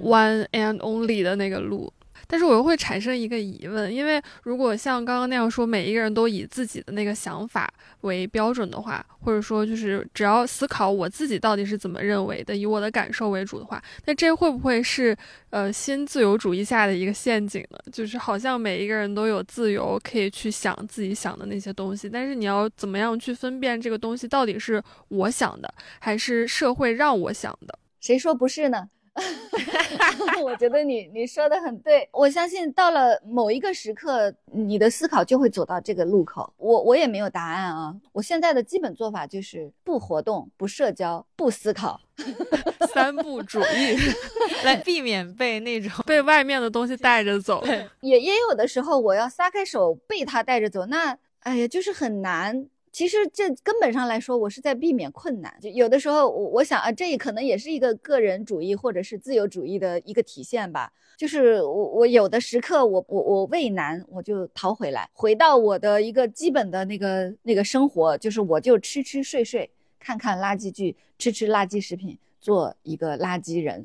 [0.00, 1.92] one and only 的那个路。
[2.30, 7.68] 但是我又会产生一个疑问，因为如果像刚刚那样说，每一个人都以自己的那个想法
[8.02, 15.16] 为标准的话，或者说就是只要思考我自己到底是怎么认为的，以我的感受为主的话，那这会不会是
[15.50, 17.78] 呃新自由主义下的一个陷阱呢？
[17.92, 27.76] 就是好像每一个人都有自由可以去想自己想的那些东西，但是你要怎么样去分辨这个东西到底是我想的，还是社会让我想的？
[28.00, 28.88] 谁说不是呢？
[30.42, 36.52] 我觉得你你说的很对，我相信到了某一个时刻，你的思考就会走到这个路口。
[36.56, 42.00] 我我也没有答案啊，我现在的基本做法就是不活动、不社交、不思考，
[42.94, 43.96] 三不主义，
[44.64, 47.62] 来避免被那种被外面的东西带着走。
[48.00, 52.66] 也也有的时候，我要撒开手被他带着走，那哎呀，就是很难。
[52.92, 55.56] 其实这根本上来说，我是在避免困难。
[55.60, 60.92] 就有的时候，我我想啊，这也可能也是一个个人主义或者是自由主义的一个体现吧。
[61.16, 73.84] 就是我我有的时刻，我我我畏难，我就逃回来，回到我的一个基本的那个那个生活，就是我就吃吃睡睡，看看垃圾剧，吃吃垃圾食品，做一个垃圾人。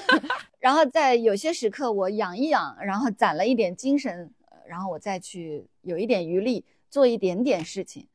[0.58, 4.30] 然后在有些时刻，我养一养，然后攒了一点精神，
[4.66, 8.06] 然后我再去有一点余力，做一点点事情。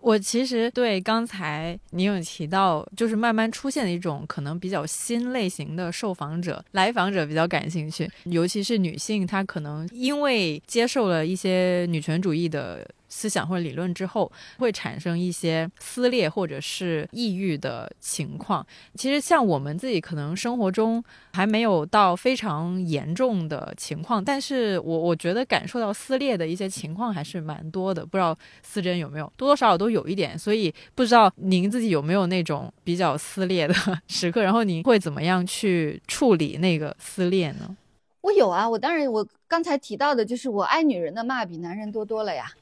[0.00, 12.88] 我其实对刚才你有提到，就是慢慢出现的一种可能比较新类型的受访者、来访者比较感兴趣，尤其是女性，她可能因为接受了一些女权主义的。
[13.08, 18.64] 思想或者理论之后，会产生一些撕裂或者是抑郁的情况。
[18.94, 28.04] 其实像我们自己可能生活中还没有到非常严重的情况，但是我我觉得感受到撕裂的一些情况还是蛮多的。
[28.04, 30.38] 不知道思珍有没有，多多少少都有一点。
[30.38, 33.74] 所以不知道您自己有没有那种比较撕裂的
[34.08, 37.76] 时刻，然后您会怎么样去处理那个撕裂呢？
[38.20, 42.52] 我有啊，我当然我刚才提到的就是我爱女人的骂比男人多多了呀。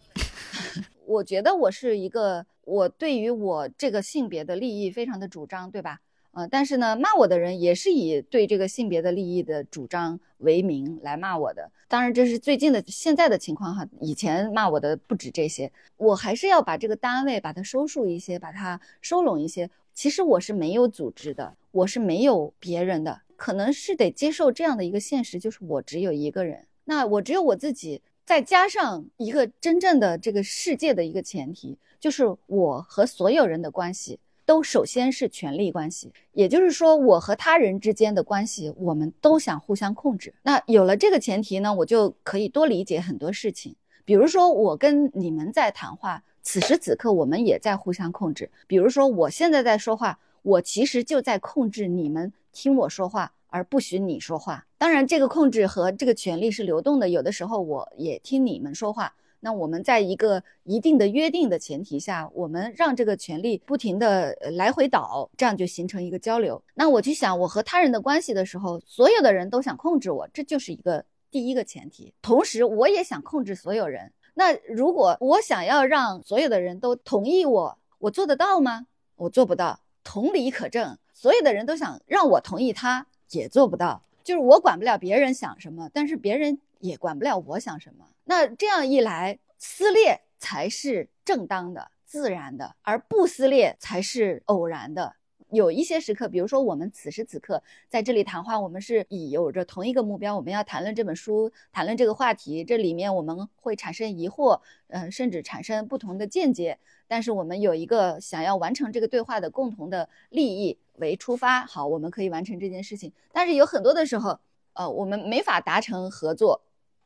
[1.06, 6.00] 我觉得我是一个，我对于我这个性别的利益非常的主张，对吧？
[6.32, 11.70] 呃，但是呢，骂我的人也是以对这个性别的利益的主张为名来骂我的。
[11.88, 15.70] 当然，这是最近的现在的情况哈，以前骂我的不止这些。
[15.96, 19.70] 我还是要把这个单位把它收束一些，把它收拢一些。
[19.94, 28.02] 其实我是没有组织的，我是没有别人的，可能是得接受这样的一个现实，就是我只有一个人，那我只有我自己。
[28.26, 40.34] 再加上一个真正的这个世界的一个前提，就是我和所有人的关系都首先是权力关系，也就是说，我和他人之间的关系，我们都想互相控制。
[40.42, 43.76] 那有了这个前提呢，我就可以多理解很多事情。
[44.04, 48.50] 比如说，我跟你们在谈话，此时此刻我们也在互相控制。
[48.66, 53.32] 比如说，我现在在说话，我其实就在控制你们听我说话。
[53.48, 54.66] 而不许你说话。
[54.78, 57.08] 当然，这个控制和这个权利是流动的。
[57.08, 59.14] 有的时候我也听你们说话。
[59.40, 66.60] 那我们在一个一定的约定的前提下，我们让这个权利不停的来回倒，这样就形成一个交流。
[66.74, 72.12] 那我去想，我和他人的关系的时候，所有的人都想控制我，这就是一个第一个前提。
[72.22, 74.10] 同时，我也想控制所有人。
[74.34, 78.86] 那如果我想要让所有的人都同意我，我做得到吗？
[79.16, 79.78] 我做不到。
[80.02, 83.06] 同理可证，所有的人都想让我同意他。
[83.30, 88.06] 也做不到，就是我管不了别人想什么，但是别人也管不了我想什么。
[88.24, 95.14] 那这样一来，撕裂才是正当的、自然的，而不撕裂才是偶然的。
[95.50, 102.64] 有一些时刻，比如说我们此时此刻在这里谈话，我们是以有着同一个目标，我们要谈论这本书，谈论这个话题。
[102.64, 106.78] 这里面我们会产生疑惑，嗯，甚至产生不同的见解。
[107.06, 113.12] 但是我们有一个想要完成这个对话的共同的利益，为出发，好，我们可以完成这件事情。
[113.32, 114.40] 但是有很多的时候，
[114.72, 116.60] 呃，我们没法达成合作，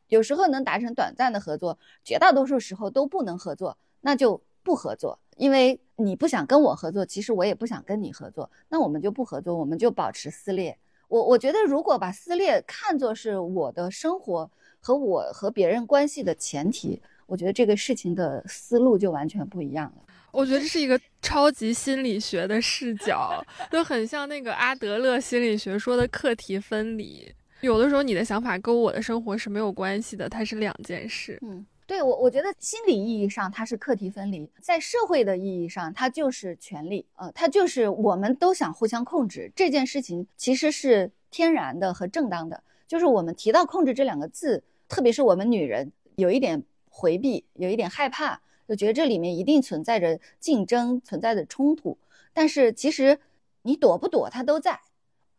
[0.09, 5.19] 有时候能达成短暂的合作，绝大多数时候都不能合作，那就不合作。
[5.37, 10.77] 因为你不想跟我合作，其实我也不想跟你合作，那我们就不合作，我们就保持撕裂。
[11.09, 20.03] 我我觉得，如果把撕裂看作是我的生活和我和别人关系的前提，我觉得这个事情的思路就完全不一样了。
[20.33, 27.29] 我觉得这是一个超级心理学的视角， 就很像那个阿德勒心理学说的课题分离。
[27.63, 31.37] 有的时候你的想法跟我的生活是没有关系的，它是两件事。
[31.43, 42.63] 嗯，对我我觉得心理意义上它是课题分离，在社会的意义上它就是权利，呃，它就是我们都想互相控制这件事情，其实是天然的和正当的。
[42.87, 48.41] 就是我们提到控制这两个字，特别是我们女人有一点回避，有一点害怕。
[48.69, 51.99] 就觉得这里面一定存在着竞争，存在着冲突，
[52.33, 53.19] 但是其实
[53.63, 54.79] 你躲不躲，它都在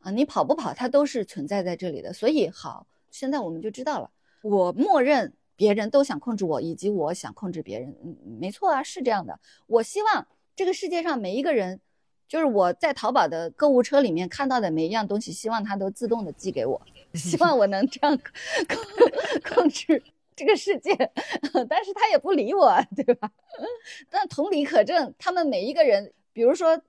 [0.01, 2.11] 啊；你跑不跑，它都是存在在这里的。
[2.11, 4.11] 所以好，现在我们就知道了。
[4.41, 5.31] 我默认
[5.61, 7.95] 别人都想控制我，以及我想控制别人。
[8.03, 9.39] 嗯，没错啊，是这样的。
[9.67, 11.79] 我希望这个世界上每一个人，
[12.27, 16.81] 就是我在淘宝的购物车里面看到的每一样东西，希望它都自动的寄给我，
[17.13, 20.01] 希望我能这样控控制。
[20.35, 20.95] 这个世界，
[21.69, 23.29] 但是他也不理我，对吧？
[24.09, 26.81] 但同理可证，他们每一个人，比如说，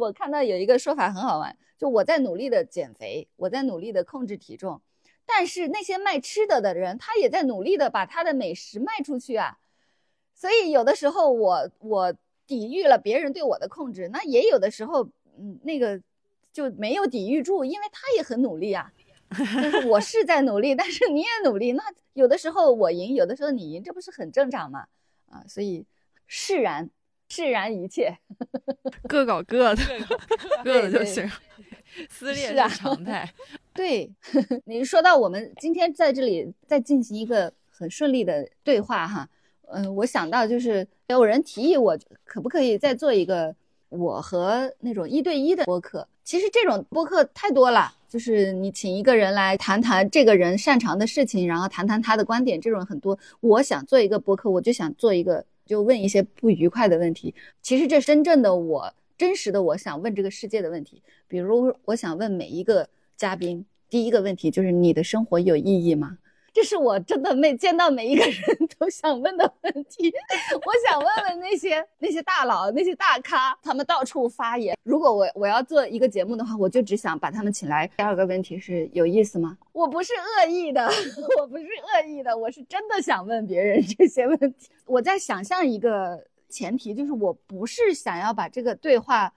[0.00, 4.80] 我看到有一个说法很好玩，就我在努力的减肥，我在努力的控制体重，
[5.28, 9.58] 但是那些卖吃的的人，他也在努力的把他的美食卖出去啊。
[10.34, 12.14] 所以有的时候我我
[12.46, 15.04] 抵御了别人对我的控制，那也有的时候，
[15.38, 16.00] 嗯，那个
[16.52, 18.90] 就没有抵御住，因为他也很努力啊。
[19.62, 21.82] 就是我是在努力，但是你也努力，那
[22.14, 24.86] 有的时候我赢，有的时候你赢，这不是很正常吗？
[25.28, 25.84] 啊，所以
[26.26, 26.88] 释然，
[27.28, 28.16] 释然一切，
[29.06, 29.82] 各搞各的，
[30.64, 31.30] 各的就行，
[32.10, 33.32] 撕裂是常态。
[33.74, 34.10] 对，
[34.66, 39.28] 你说到我们今天在这里在进行一个很顺利的对话哈，
[39.68, 43.54] 嗯，我想到就是有人提议我可不可以再做一个
[43.88, 47.94] 我和那种一对一的播客，其实这种播客太多了。
[48.08, 53.18] 就是你请一个人来谈谈这个人擅长的事情，然后谈谈他的观点，这种很多。
[53.40, 57.34] 我想做一个播客，我就想做一个，就问一些不愉快的问题。
[57.60, 61.02] 其实这真正的我，真实的我想问这个世界的问题。
[61.28, 66.18] 比如我想问每一个嘉宾，第一个问题就是你的生活有意义吗？
[66.54, 70.10] 这是我真的没见到每一个人都想问的问题。
[70.54, 74.74] 我想问问那些那些大佬、那些大咖，他们到处发言。
[74.82, 77.86] 如果我我要做一个节目的话，我就只想把他们请来。
[77.98, 79.56] 第二个问题是有意思吗？
[79.72, 80.84] 我不是恶意的，
[81.38, 84.70] 我不是恶意的，我是真的想问别人这些问题。
[84.86, 89.32] 我在想象一个前提，就是我不是想要把这个对话。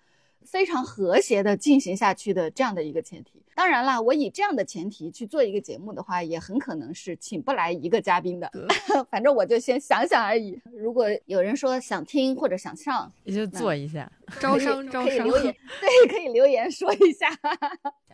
[0.46, 8.50] 非常和谐的进行下去的这样的一个前提，当然了，我以这样的前提去做一个节目的话，也很可能是请不来一个嘉宾的。
[9.12, 10.60] 反正我就先想想而已。
[10.72, 17.28] 如果有人说想听或者想上，也就做一下，招商招商，留言 对，可以留言说一下。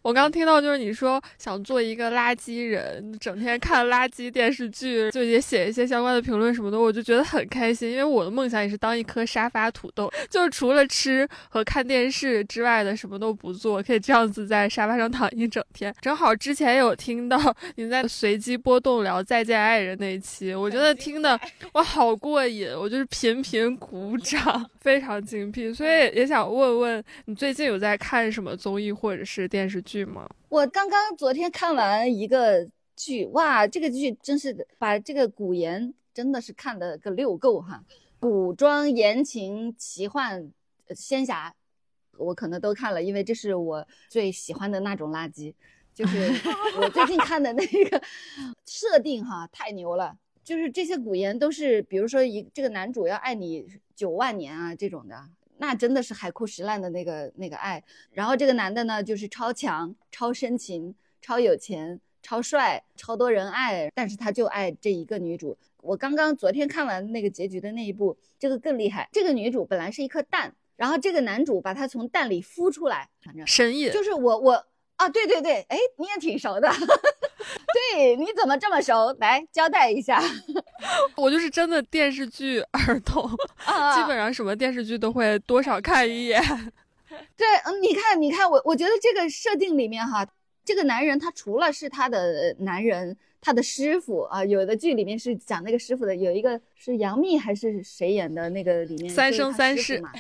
[0.04, 7.91] 我刚听到就是你说想做一个垃圾人，整天看垃圾电视剧，就也写一些相关的评论什么的，我就觉得很开心。
[7.91, 15.94] 因为我的梦想也是当一颗沙发土豆，就是除了吃和看电视之外的什么都不做，可以这样子在沙发上躺一整天。
[16.02, 17.38] 正好之前有听到
[17.76, 21.40] 你在随机波动聊再见爱人那一期，我觉得听的
[21.74, 25.74] 我好过瘾，我就是频频鼓掌，非常精辟。
[25.74, 30.08] 所以也想问问你最近有在看什么综艺或者是电视剧？
[30.08, 30.30] 吗？
[30.48, 37.84] 我刚刚昨天看完一个剧，哇，这个剧真是把这个古言真的是看的个溜够哈！
[38.20, 40.50] 古装言情奇幻
[40.96, 41.54] 仙侠，
[42.17, 45.53] 我可能都看了，因为这是我最喜欢的那种垃圾。
[45.93, 46.32] 就 是
[46.80, 48.01] 我最近看的那个
[48.65, 50.15] 设定哈，太牛了！
[50.43, 55.15] 就是这些古言都是，比如说一这个男主要爱你九万年啊这种的。
[55.58, 65.58] 那真的是海枯石烂的那个那个爱，然后这个男的呢，就是超强、超深情、超有钱、超帅、超多人爱，但是他就爱这一个女主。
[65.82, 69.10] 我刚刚昨天看完那个结局的那一部，这个更厉害。
[69.12, 74.66] 这个女主本来是一颗蛋，然后这个男主把他从蛋里孵出来，反正神隐就是我我。
[74.98, 76.68] 啊，对对对，哎，你也挺熟的，
[77.94, 79.16] 对，你怎么这么熟？
[79.20, 80.20] 来交代一下。
[81.16, 83.30] 我就是真的电视剧儿童，
[83.94, 86.42] 基本上什么电视剧都会多少看一眼。
[87.36, 90.28] 对，嗯，你看，你看，我我觉得这个设定里面哈，
[90.65, 100.12] 这个男人他除了是他的男人，他的师傅啊，有的剧里面是讲那个师傅的，有一个是杨幂还是谁演的那个里面三生三世嘛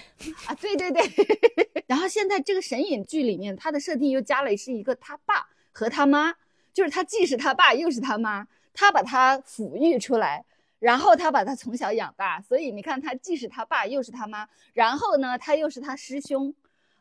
[0.45, 1.03] 啊，对对对。
[1.87, 6.33] 然后现在这个神隐剧里面，他的设定又加了是一个他爸和他妈，
[6.73, 10.45] 就是他既是他爸又是他妈，他把他抚育出来。
[10.79, 16.53] 然后他把他从小养大，所以你看，他既是他爸，又是他妈，然后呢，他又是他师兄，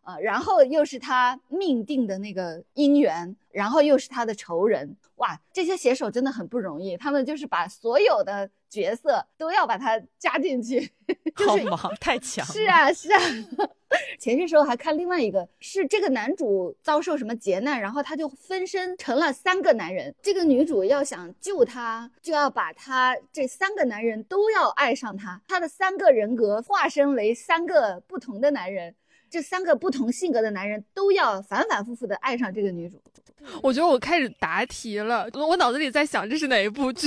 [0.06, 10.92] 啊，然后又是他命定的那个姻缘，然后又是他的仇人，哇，这些写手真的很不容易，他们就是把所有的角色都要把它加进去，
[11.34, 12.52] 就是好忙，太强了。
[12.52, 13.20] 是，啊，是啊。
[14.18, 20.14] 前些时候还看另外一个，是这个男主遭受什么劫难，然后他就分身成了三个男人。
[20.22, 28.94] 这个女主要想救他，就要把他这三个男人都要爱上他，他的三个人格化身为三个不同的男人，
[29.36, 32.98] 这三个不同性格的男人都要反反复复的爱上这个女主。
[33.62, 37.06] 我觉得我开始答题了，我脑子里在想这是哪一部剧。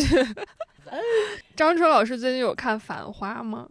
[1.57, 3.67] 张春老师最近有看《繁花》吗？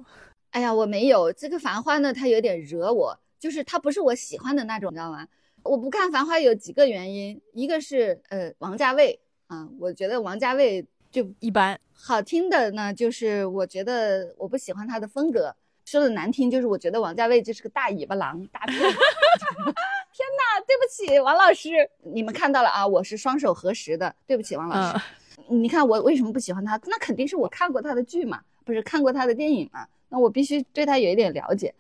[0.51, 5.29] 哎呀，我没有这个《繁花》呢，它有点惹我，就是它不是我喜欢的那种，你知道吗？
[5.63, 11.79] 我不看《繁花》有几个原因，一个是呃王家卫啊，我觉得王家卫就一般。
[11.93, 15.55] 好听的呢，就是我觉得我不喜欢他的风格，
[15.89, 18.85] 说的难听就是我觉得王家卫就是个大尾巴狼，大屁股。
[20.13, 21.71] 天哪，对不起，王老师，
[22.03, 25.01] 你们看到了啊，我是双手合十的，对不起，王老师。
[25.49, 26.79] 你看我为什么不喜欢他？
[26.85, 31.75] 那肯定是我看过他的剧嘛，不是看过他的电影嘛，那我必须对他有一点了解。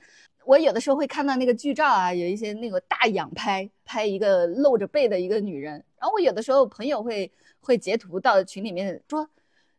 [0.46, 7.30] 我有的时候会看到那个剧照啊，有一些那个大仰拍，拍一个露着背的一个女人，然后我有的时候朋友会
[7.60, 9.28] 会截图到群里面说，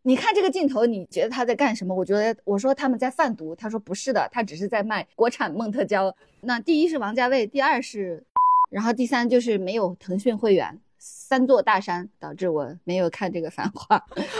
[0.03, 1.93] 你看这个镜头，你觉得他在干什么？
[1.93, 6.15] 我觉得我说他们在贩毒，他说不是的，他只是在卖国产梦特娇。
[6.41, 8.23] 那第一是王家卫，第二是，
[8.71, 10.79] 然后第三就是没有腾讯会员。
[10.99, 13.97] 三座大山导致我没有看这个《繁花》，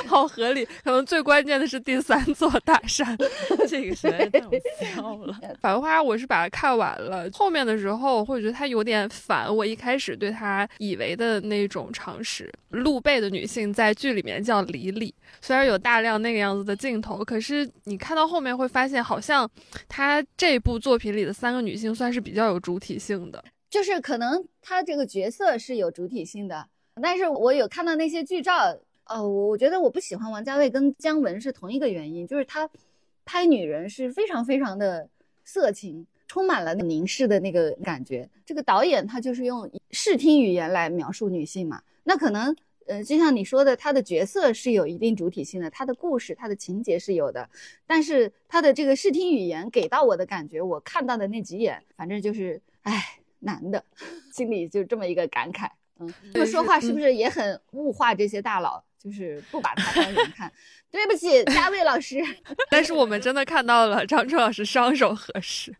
[0.08, 0.66] 好合理。
[0.84, 3.18] 可能最关键的是第三座大山，
[3.68, 5.34] 这个实在太好笑了。
[5.62, 12.52] 《繁花》我是把它看完了，后面的时候我会觉得它有点反我一开始对它以为的那种常识。
[12.70, 19.50] 露背的女性在剧里面叫李李，虽然有大量那个样子的镜头，可是你看到后面会发现，好像
[19.88, 23.44] 她这部作品里的三个女性算是比较有主体性的。
[23.70, 26.68] 就是可能他这个角色是有主体性的，
[27.02, 32.68] 但是我有看到那些剧照，呃，我觉得我不喜欢王家卫跟姜文是同一个原因，就是他
[33.26, 35.08] 拍女人是非常非常的
[35.46, 38.28] 色情，充满了凝视的那个感觉。
[38.44, 42.56] 这个导演他就是用视听语言来描述女性嘛，那可能
[42.88, 47.48] 呃，就像你说的，他的角色是有一定主体性的，他的故事、他的情节是有的，
[47.86, 53.20] 但是他的这个视听语言给到我的感觉，我看到的那几眼，反正就是，唉。
[53.40, 53.84] 男的，
[54.34, 55.70] 心里就这么一个感慨，
[56.00, 58.84] 嗯，这么说话是不是也很物化这些大佬？
[59.02, 60.52] 就是不把他当人看。
[60.92, 62.18] 对不起，嘉卫老师，
[62.72, 65.72] 但是我们真的看到了张春老师双手合十。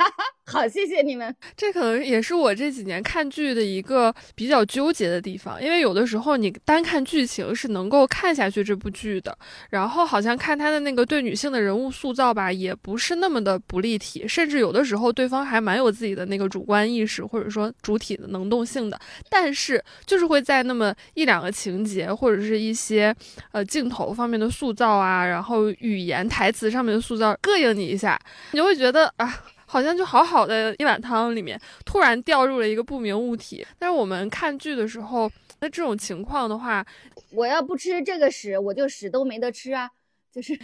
[0.44, 1.34] 好，谢谢你们。
[1.56, 9.36] 这可能也是我这几年看剧的一个比较纠结的地方，因为有的时候你单看剧情是能够看下去这部剧的，
[9.70, 19.00] 然后好像看他的那个对女性的人物塑造吧，也不是那么的不立体，甚至有的时候对方还蛮有自己的那个主观意识或者说主体的能动性的，
[19.30, 23.14] 但是就是会在那么一两个情节或者是一一些
[23.52, 28.20] 呃镜头方面的塑造啊，然后语言台词上面的塑造膈应你一下，
[28.52, 29.44] 你就会觉得啊。
[29.70, 33.66] 好像就好好的一碗汤里面，突然掉入了一个不明物体。
[33.78, 36.82] 但是我们看剧的时候，那这种情况的话，
[37.32, 39.90] 我要不吃这个屎，我就屎都没得吃啊！
[40.32, 40.58] 就是，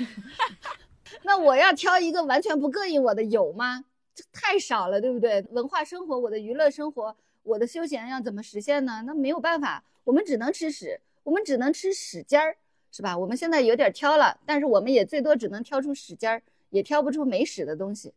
[1.25, 3.85] 那我要挑一个完全不膈应我的，有吗？
[4.15, 5.45] 这太少了，对不对？
[5.51, 9.03] 文化生活，我的娱乐生活，我的休闲要怎么实现呢？
[9.07, 12.57] 那没有办法，我们只能吃屎，我们只能吃屎尖儿，
[12.93, 13.19] 是吧？
[13.19, 18.13] 我们现在有点挑了，但是我们也最多只能挑出屎尖儿，也挑不出没屎的东西。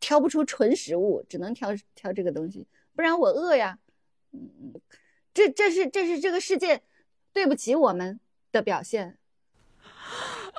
[0.00, 3.78] 挑不出纯食物，只能挑挑这个东西，不然我饿呀。
[4.32, 4.74] 嗯，
[5.32, 6.82] 这这是这是这个世界
[7.32, 8.20] 对不起我们
[8.52, 9.16] 的表现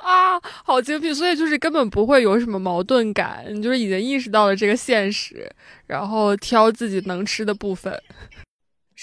[0.01, 1.13] 啊，好精辟。
[1.13, 5.47] 所以就是根本不会有什么矛盾感，你就是已经意识到了这个现实，
[5.85, 8.01] 然后挑自己能吃的部分。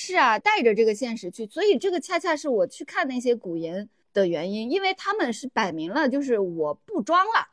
[0.05, 7.46] 是啊，带着这个现实去，所以这个恰恰是我去看那些古言的原因，因为他们是摆明了就是我不装了，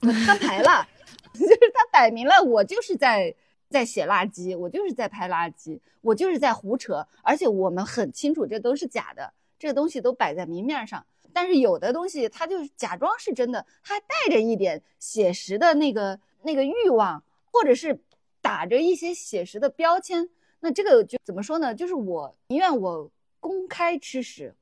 [0.00, 0.88] 我摊牌了。
[1.32, 3.32] 就是他摆明了，我就是在
[3.70, 11.06] 在写垃圾，我就是在拍垃圾，我就是在胡扯，而且我们很清楚这都是假的，这个东西都摆在明面上。
[11.32, 17.22] 但是有的东西他就是假装是真的，他还带着一点写实的那个那个欲望，
[17.52, 18.00] 或者是
[18.40, 20.28] 打着一些写实的标签。
[20.64, 21.74] 那这个就怎么说呢？
[21.74, 23.10] 就是我宁愿我
[23.40, 24.54] 公开吃屎，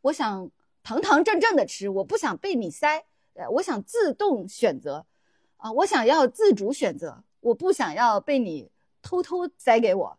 [0.00, 0.50] 我想
[0.82, 5.04] 堂堂正正的吃，我不想被你塞，呃，我想自动选择，
[5.58, 8.70] 啊，我想要自主选择，我不想要被你
[9.02, 10.18] 偷偷塞给我，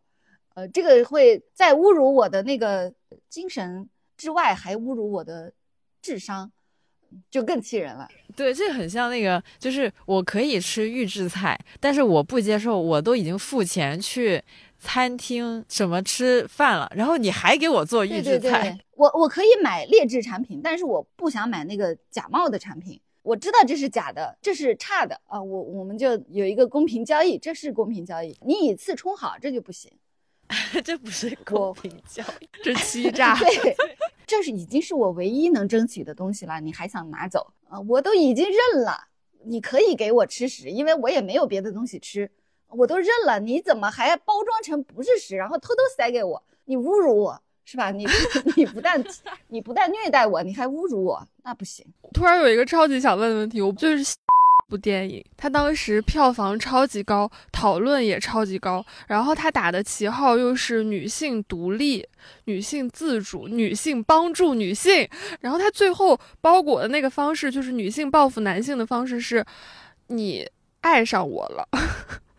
[0.53, 2.93] 呃，这个会在侮辱我的那个
[3.28, 5.51] 精神之外，还侮辱我的
[5.99, 6.51] 智商，
[7.32, 8.07] 就更气人了。
[8.36, 14.43] 对，这很像那个，就是我可以吃预制菜，但是我不接受，我都已经付钱去
[14.88, 22.98] 餐厅什么吃饭了，然后你还给我做预制菜，对对对，我我可以买劣质产品，但是我不想买那个假冒的产品。
[23.22, 28.34] 我知道这是假的，这是差的啊，我我们就有一个公平交易，这是公平交易。
[28.46, 29.92] 你以次充好，这就不行。
[30.82, 33.38] 这不是公平交易， 这欺诈。
[33.38, 33.76] 对，
[34.26, 37.78] 这是已经是我唯一能争取的东西了，你还想拿走啊？
[37.82, 39.10] 我都已经认了，
[39.44, 42.32] 你可以给我吃屎，因为我也没有别的东西吃，
[42.70, 46.41] 我都认了，你怎么还包装成不是屎，然后偷偷塞给我？
[46.65, 47.91] 你侮辱我是吧？
[47.91, 48.05] 你
[48.55, 49.03] 你不但
[49.49, 51.86] 你不但虐待我，你还侮辱我，那不行。
[52.13, 54.15] 突然有一个超级想问的问题，我就是。
[54.70, 58.86] 部电影，它当时票房超级高，讨论也超级高。
[59.07, 62.05] 然后它打的旗号又是女性独立、
[62.43, 65.07] 女性自主、女性帮助女性。
[65.39, 69.45] 然后它最后包裹的那个方式，就是女性报复男性的方式是：
[70.07, 70.45] 你
[70.82, 71.65] 爱上我了，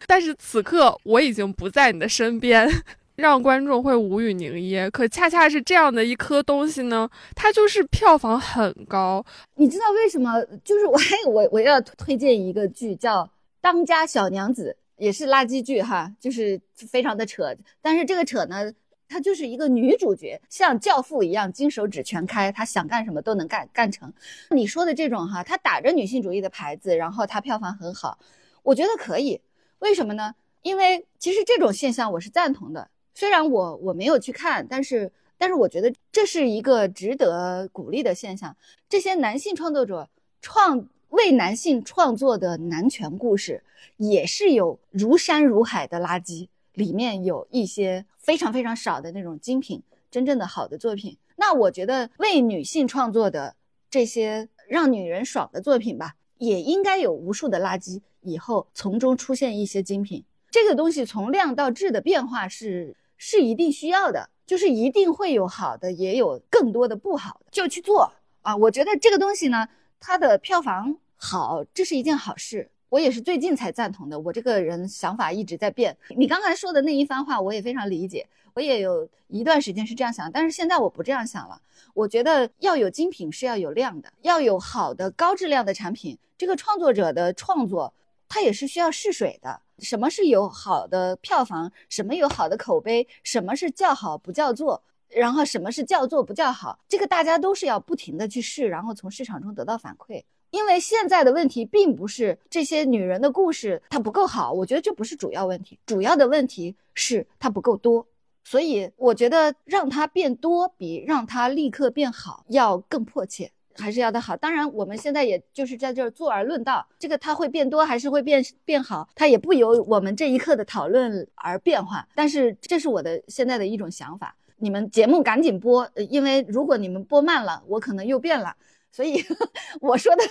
[0.08, 2.68] 但是此刻我已经不在你的身边。
[3.18, 9.26] 让观众会无语凝噎，可恰恰是这样的一颗东西呢，它就是票房很高。
[9.56, 10.40] 你知道为什么？
[10.62, 13.24] 就是我还我我要推荐一个剧叫
[13.60, 17.52] 《当家小娘子》，也是垃圾剧哈，就是非常的扯。
[17.82, 18.72] 但是这个扯呢，
[19.08, 24.12] 它就是一个女主角像教父一样金手指全开，她想干什么都能干干成。
[24.50, 28.16] 你说的这种哈，她打着女性主义的牌子，然后她票房很好，
[28.62, 29.40] 我觉得可以。
[29.80, 30.34] 为什么呢？
[30.62, 32.88] 因为其实这种现象我是赞同的。
[33.14, 38.56] 虽然我我没有去看，但是但是我觉得这是一个值得鼓励的现象。
[38.88, 40.08] 这些男性创作者
[40.42, 43.62] 创为男性创作的男权故事，
[43.96, 51.16] 也是有如山如海的垃圾，里面有一些非常非常少的那种精品，真正的好的作品。
[51.36, 53.54] 那我觉得为女性创作的
[53.88, 60.24] 这些让女人爽的作品吧，也应该有无数的垃圾，以后从中出现一些精品。
[60.50, 62.96] 这个东西从量到质的变化是。
[63.20, 68.12] 是一定需要的，就是一定会有好的，也有更多的不好的，就去做
[68.42, 68.54] 啊！
[68.54, 69.68] 我觉得这个东西呢，
[69.98, 72.70] 它的票房好，这是一件好事。
[72.88, 75.96] 我也是最近才赞同的，我这个人想法一直在变。
[76.16, 78.24] 你刚才说的那一番话，我也非常理解，
[78.58, 81.62] 我也有一段时间是这样想，但是现在我不这样想了。
[81.94, 86.18] 我觉得要有精品是要有量的，要有好的高质量的产品。
[86.36, 87.94] 这个创作者的创作，
[88.28, 89.60] 它也是需要试水的。
[89.78, 91.70] 什么是有好的票房？
[91.88, 93.06] 什么有好的口碑？
[93.22, 94.82] 什么是叫好不叫座？
[95.08, 96.76] 然后什么是叫座不叫好？
[96.88, 100.20] 这个大家都是要不停的去试，然后从市场中得到反馈。
[100.50, 108.04] 因为现在的问题并不是这些女人的故事它不够好，我觉得这不是主要问题，主要的问题是它不够多。
[108.50, 113.52] 所以我觉得让它变多比让它立刻变好要更迫切。
[113.76, 122.08] 还是要的好，当然我们现在也就是在这儿坐而论道，这个它会变多还是会变变好，它也不由我们这一刻的讨论而变化。
[122.14, 128.56] 但是这是我的现在的一种想法，你们节目赶紧播，因为如果你们播慢了，我可能又变了。
[128.90, 129.22] 所以
[129.82, 130.22] 我说的。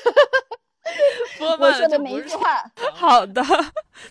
[1.59, 2.63] 我说的每一句话，
[2.93, 3.43] 好的。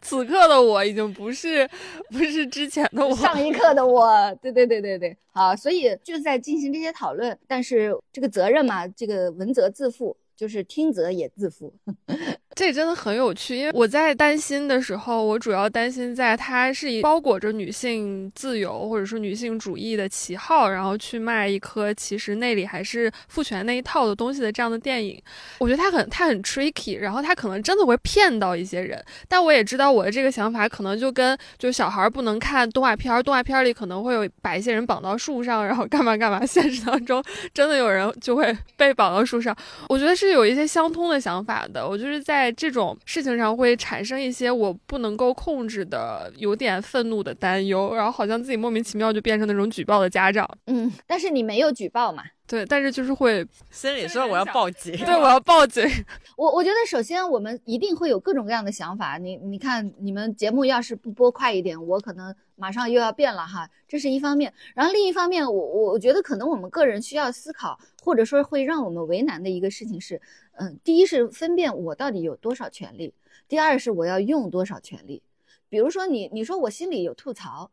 [0.00, 1.68] 此刻的我已经不是，
[2.10, 3.14] 不是之前的我。
[3.16, 10.16] 上一刻的我，对对对对对，好，所以就在进行这些讨论，但是这个责任嘛，这个文责自负。
[10.36, 11.72] 就是听则也自负，
[12.54, 13.56] 这真的很有趣。
[13.56, 25.20] 因为我在担心的时候，我主要担心在它是以包裹着女性自由或者说女性主义的旗号，然后去卖一颗其实内里还是父权那一套的东西的这样的电影。
[25.58, 29.02] 我觉得它很它很 tricky，然后它可能真的会骗到一些人。
[29.28, 36.44] 但我也知道我的这个想法可能就跟就小孩不能看动画片，动画片里可能会有把一些人绑到树上，然后干嘛干嘛。
[36.44, 37.22] 现实当中
[37.54, 39.56] 真的有人就会被绑到树上。
[39.88, 40.25] 我觉得是。
[40.26, 50.48] 是有一些相通的想法的，我就是在这种事情上会产生一些我不能够控制的、有点愤怒的担忧，然后好像自己莫名其妙就变成那种举报的家长。
[50.66, 52.24] 嗯，但是你没有举报嘛？
[52.48, 55.84] 对，但是就是会心里说我要报警，对，我要报警。
[56.36, 59.18] 我我觉得首先我们一定会有各种各样的想法。
[59.18, 63.70] 你你看，你们节目要是不播快一点，我可能马上又要变了哈。
[63.86, 70.20] 这是一方面，然后另一方面，我我觉得可能我们个人需要思考，或者说会让我们为难的一个事情是，
[70.52, 73.14] 嗯，第一是分辨我到底有多少权利，
[73.46, 75.22] 第二是我要用多少权利。
[75.68, 77.70] 比如说你你说我心里有吐槽，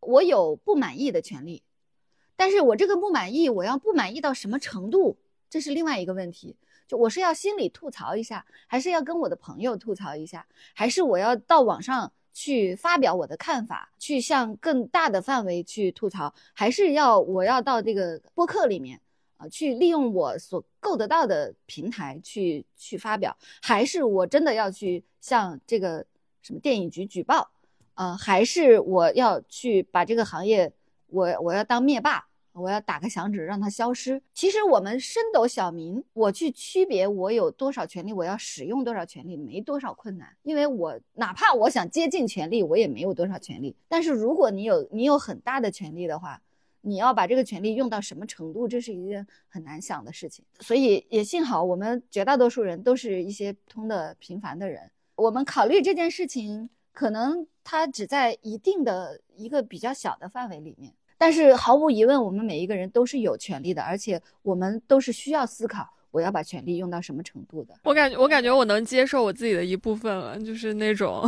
[0.00, 1.62] 我有不满意的权利。
[2.38, 5.16] 但是我这个不满意，我要不满意到什么程度，
[5.48, 6.56] 这是另外一个问题。
[6.86, 19.00] 就我是要心里吐槽一下，还是要跟我的朋友吐槽一下，还是我要到网上去发表我的看法，去向更大的范围去吐槽，还是要我要到这个播客里面
[19.38, 26.04] 啊，去利用我所够得到的平台去去发表，还是我真的要去向这个
[26.42, 27.50] 什么电影局举报？
[27.94, 30.70] 啊，还是我要去把这个行业，
[31.06, 34.20] 我我要当灭霸，我要打个响指让它消失。
[34.32, 40.34] 其实我们升斗小民，我去区别我有多少权利，我要使用多少权利，没多少困难。
[40.42, 43.76] 因为我哪怕我想接近权利，我也没有多少权利。
[43.88, 46.40] 但是如果你有你有很大的权利的话，
[46.80, 50.44] 你要把这个权利用到什么程度，这是一件很难想的事情。
[50.60, 56.70] 所以也幸好我们绝大多数人都是一些普通的平凡的人，我们考虑这件事情。
[56.92, 67.74] 可能它只在一定的一个比较小的范围里面，但是毫无疑问，我们每一个人都是有权利的，而且我们都是需要思考我要把权利用到什么程度的。
[67.82, 71.20] 我感觉，我感觉我能接受我自己的一部分了，就是那种，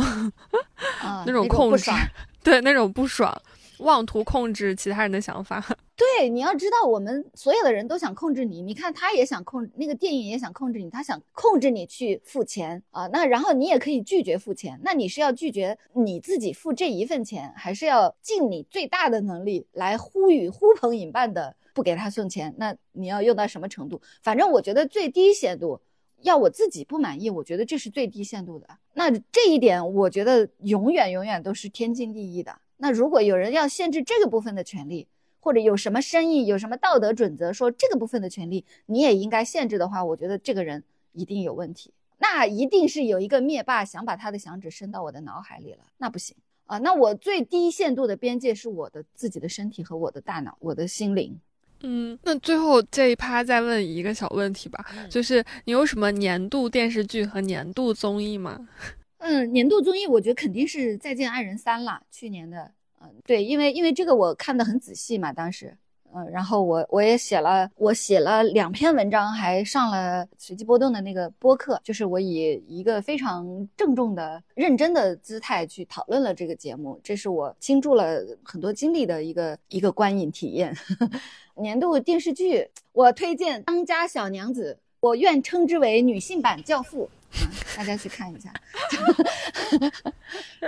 [1.01, 1.91] 啊， 那种控制，
[2.43, 3.35] 对，那种不爽。
[3.79, 5.63] 妄图控制其他人的想法，
[5.99, 8.61] 对，你要知道，我们所有的人都想控制你。
[8.61, 13.05] 你看，他也想控，那个电影也想控制你，他想控制你去付钱啊。
[13.07, 22.55] 那然后你也可以拒绝付钱，那你是要拒绝你自己付这一份钱，还是要尽你最大的能力来呼吁、呼朋引伴的不给他送钱？
[22.57, 24.01] 那你要用到什么程度？
[24.23, 25.81] 反正我觉得最低限度，
[26.21, 28.67] 要我自己不满意，我觉得这是最低限度的。
[28.93, 32.57] 那这一点，我觉得永远永远都是天经地义的。
[32.77, 35.05] 那如果有人要限制这个部分的权利，
[35.39, 40.83] 或者有什么生意有什么道德准则说这个部分的权利你也应该限制的话，我觉得这个人
[41.13, 41.93] 一定有问题。
[42.21, 46.35] 那一定是有一个灭霸想把他的响指伸到我的脑海里了，那不行
[46.65, 46.77] 啊。
[46.79, 51.39] 那我最低限度的边界是我的自己的身体和我的大脑，我的心灵。
[51.81, 58.67] 嗯，那最后这一趴再问一个小问题吧，就是你有什么年度电视剧和年度综艺吗？
[59.19, 62.73] 嗯，年度综艺我觉得肯定是《再见爱人三》了，去年的。
[63.01, 65.75] 嗯，对，因为因为这个我看的很仔细嘛，当时，
[66.13, 80.75] 嗯，然后我我也写了，我写了两篇文章，还上了随机波动的那个播客，就是我以一个非常郑重的、认真的姿态去讨论了这个节目，这是我倾注了很多精力的一个一个观影体验。
[81.55, 87.09] 年度电视剧，我推荐《当家小娘子》，我愿称之为女性版《教父》。
[87.31, 88.51] 啊，大家去看一下，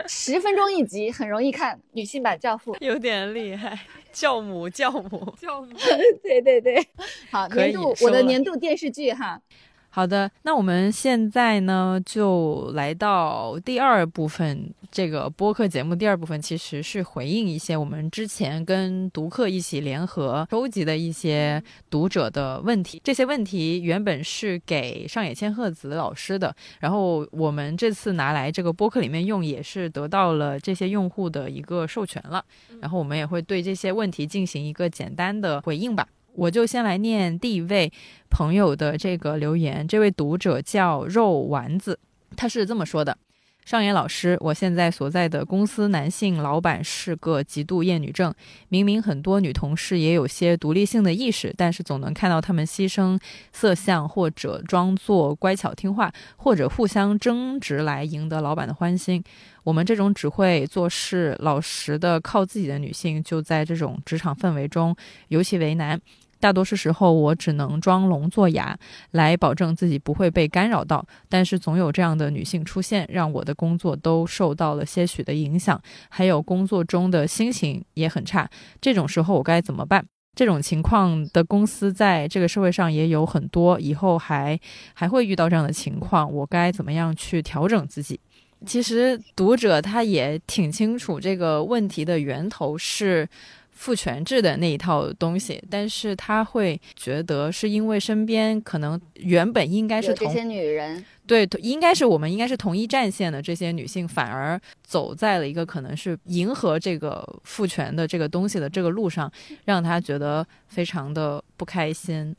[0.07, 1.79] 十分钟一集，很容易看。
[1.91, 3.77] 女性版教父有点厉害，
[4.11, 5.75] 教母教母教母，
[6.23, 6.87] 对对对，
[7.31, 9.41] 好，年度我的年度电视剧哈。
[9.93, 14.73] 好的，那我们现在呢，就来到第二部分。
[14.89, 23.01] 这个播客节目第二部分其实是回应一些我们之前跟读客一起联合收集的一些读者的问题。
[23.03, 32.43] 这些问题原本是给上野千鹤子老师的，然后我们这次拿来这个播客里面用，也是得到了这些用户的一个授权了。
[32.79, 36.07] 然后我们也会对这些问题进行一个简单的回应吧。
[36.33, 37.91] 我就先来念第一位
[38.29, 41.99] 朋友的这个留言，这位读者叫肉丸子，
[42.35, 43.17] 他是这么说的：
[43.65, 48.33] 上野老师，我现在所在的公司男性老板是个极度厌女症，
[48.69, 53.19] 明明很多女同事也有些独立性的意识，但是总能看到他们牺牲
[53.51, 59.23] 色相，或者装作乖巧听话，或者互相争执来赢得老板的欢心。
[59.63, 64.95] 我们这种只会做事、老实的靠自己的女性，就在这种职场氛围中
[65.27, 65.99] 尤其为难。
[66.39, 68.75] 大多数时候，我只能装聋作哑，
[69.11, 71.05] 来保证自己不会被干扰到。
[71.29, 78.49] 但是总有这样的女性出现，让我的工作都受到了些许的影响，还有工作中的心情也很差。
[78.81, 80.03] 这种时候我该怎么办？
[80.35, 84.59] 这种情况的公司在这个社会上也有很多，以后还
[84.95, 88.19] 还会遇到这样的情况，我该怎么样去调整自己？
[88.65, 93.27] 其实读者他也挺清楚这个问题的源头是。
[93.73, 109.31] 父权制的那一套东西，但是他会觉得是因为身边可能原本应该是同这些女人，对，应该是我们应该是同一战线的这些女性，反而走在了一个可能是迎合这个父权的这个东西的这个路上，
[109.65, 112.35] 让他觉得非常的不开心。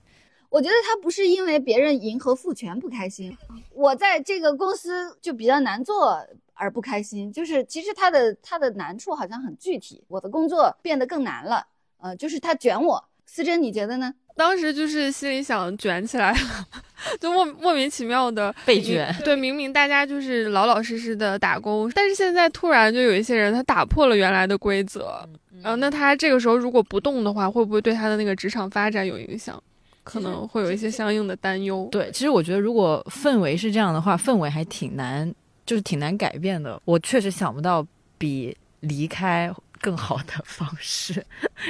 [0.52, 3.36] 我觉得他不是因为别人迎合父权不开心，
[3.72, 6.24] 我在这个公司就比较难做。
[6.54, 10.04] 而不开心，就是其实他的他的难处好像很具体。
[10.06, 11.66] 我的工作变得更难了，
[11.98, 13.02] 呃，就是他卷我。
[13.26, 14.14] 思珍，你觉得呢？
[14.36, 16.38] 当时就是心里想卷起来了，
[17.18, 19.12] 就莫莫名其妙的被卷。
[19.24, 25.26] 对，明明大家就是老老实实的打工，但是现在突然就有一些人他打破了原来的规则，
[25.62, 29.60] 然后那他这个时候如果不动的话，会不会对他的那个职场发展有影响？
[30.04, 31.88] 可能会有一些相应的担忧。
[31.90, 35.32] 对，其实我觉得如果氛围是这样的话，氛围还挺难，
[35.64, 36.80] 就是挺难改变的。
[36.84, 37.86] 我确实想不到
[38.18, 41.24] 比离开更好的 方式，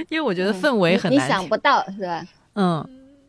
[0.09, 1.27] 因为我觉得氛围很难。
[1.27, 2.27] 你想不到是吧？
[2.55, 2.87] 嗯，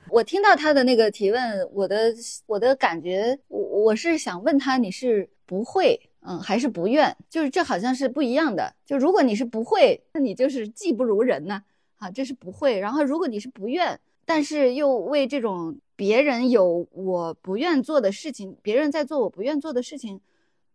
[0.10, 2.14] 我听到他的那个提问，我的
[2.46, 7.16] 我的感觉，我我是想问他，你是不会，嗯，还是不愿？
[7.30, 8.74] 就是这好像是不一样的。
[8.86, 11.62] 就如果你是不会，那你就是技不如人呢，
[11.98, 12.80] 啊，这是不会。
[12.80, 20.22] 然后如果你是不愿，但是又为这种别人有我不愿做的事情，别人在做我不愿做的事情，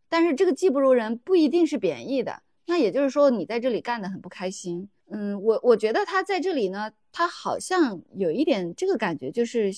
[0.09, 2.43] 但是这个技不如人不一定是贬义的。
[2.67, 4.87] 那也就是说，你在这里干得很不开心。
[5.11, 9.71] 嗯，我我觉得他在这里呢，他好像有一点这个感觉，就是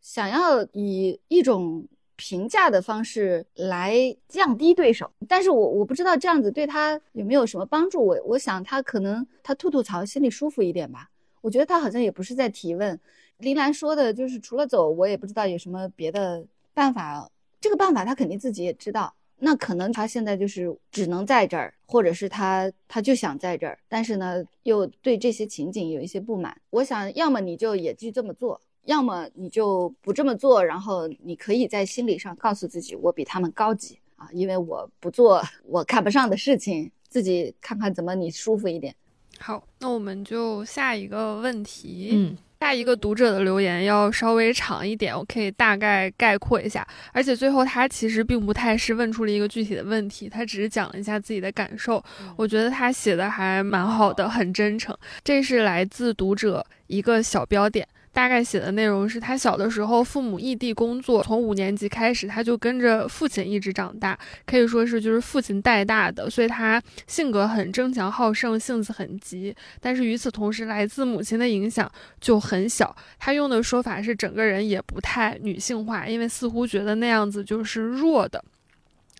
[0.00, 3.94] 想要以一种评价的方式来
[4.26, 5.08] 降低对手。
[5.28, 8.04] 但是我我不知道这样子对他有没有什么帮助。
[8.04, 11.10] 我我想他可能他吐吐槽心里舒服一点吧。
[11.42, 12.98] 我觉得他好像也不是在提问。
[13.38, 17.30] 林兰说的就是除了走，我也不知道有什么别的办法。
[17.60, 19.14] 这个办法他肯定自己也知道。
[19.44, 26.56] 那可能他现在就是只能在这儿，或者是他他就想在这儿，但是呢又对这些情景有一些不满。
[26.70, 38.94] 我想要么你就也去这么做，要么你就不这么做，然后你可以在心理上告诉自己，我比他们高级啊，因为我不做我看不上的事情，自己看看怎么你舒服一点。
[39.42, 42.10] 好，那我们就下一个问题。
[42.12, 42.36] 嗯。
[42.60, 46.86] 下一个读者的留言要稍微长一点，我可以大概概括一下。
[47.12, 52.00] 而且最后他其实并不太是问出了一个具体的问题，他只是讲了一下自己的感受。
[52.36, 54.96] 我觉得他写的还蛮好的，很真诚。
[55.24, 57.84] 这是来自读者一个小标点。
[58.12, 69.54] 大概写的内容是他小的时候父母异地工作，从五年级开始他就跟着父亲一直长大，可以说是就是父亲带大的，所以他性格很争强好胜，性子很急。
[69.80, 71.90] 但是与此同时，来自母亲的影响
[72.20, 72.94] 就很小。
[73.18, 78.44] 他用的说法是整个人也不太女性化，因为似乎觉得那样子就是弱的。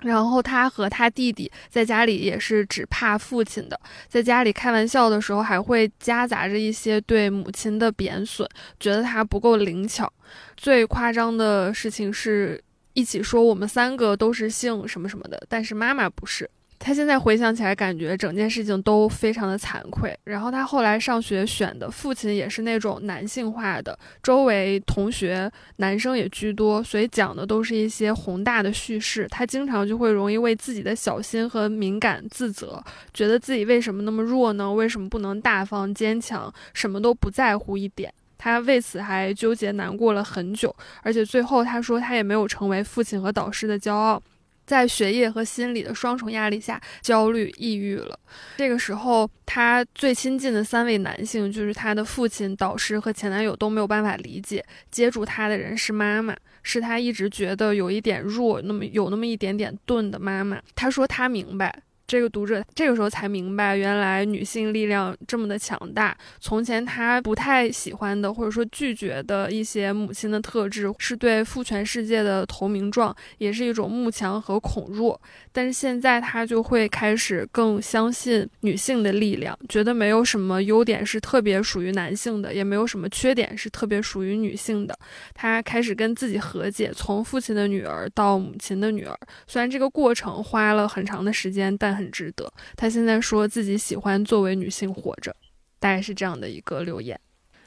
[0.02, 8.48] 然后他和他弟弟在家里也是只怕父亲的，在家里开玩笑的时候还会夹杂着一些对母亲的贬损，
[8.78, 10.12] 觉得他不够灵巧。
[10.56, 12.62] 最夸张的事情是
[12.94, 16.48] 一起说我们三个都是姓什么什么的，但是妈妈不是。
[16.84, 20.12] 他现在回想起来，感觉整件事情都非常的惭愧。
[20.24, 29.28] 然后他后来上学选的父亲也是那种男性化的，周围同学男生也居多，所以讲的都是一些宏大的叙事。
[29.30, 32.82] 他经常就会容易为自己的小心和敏感自责，
[33.14, 34.72] 觉得自己为什么那么弱呢？
[34.72, 38.12] 为什么不能大方坚强，什么都不在乎一点？
[38.36, 40.74] 他为此还纠结难过了很久。
[41.02, 44.20] 而且最后他说，他也没有成为父亲和导师的骄傲。
[44.66, 48.18] 在学业和心理的双重压力下，焦虑、抑郁了。
[48.56, 54.64] 这个时候，他最亲近的三位男性，就是他的父亲、导师和前男友，都没有办法理解。
[54.90, 60.60] 接住他的人是妈妈，是他一直觉得有一点弱，那么有那么一点点钝的妈妈。
[60.74, 61.82] 他说他明白。
[62.12, 66.14] 这个读者这个时候才明白，原来女性力量这么的强大。
[66.40, 75.18] 从前她不太喜欢的，或者说拒绝的一些母亲的特质，是对父权世界的投名状，也是一种慕强和恐弱。
[75.52, 84.98] 但是现在他就会开始更相信女性的力量，觉得没有什么优点是特别属于男性的，也没有什么缺点是特别属于女性的。
[85.34, 89.18] 他开始跟自己和解，从父亲的女儿到母亲的女儿。
[89.46, 92.50] 虽然这个过程花了很长的时间，但很值得。
[92.76, 95.34] 他现在说自己喜欢作为女性活着，
[95.78, 97.18] 大概是这样的一个留言。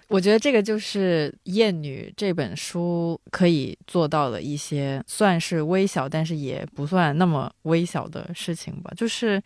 [0.08, 8.92] 我觉得这个就是《艳女》这本书可以做到的一些，算是微小，但是也不算那么微小的事情吧。
[8.96, 9.42] 就是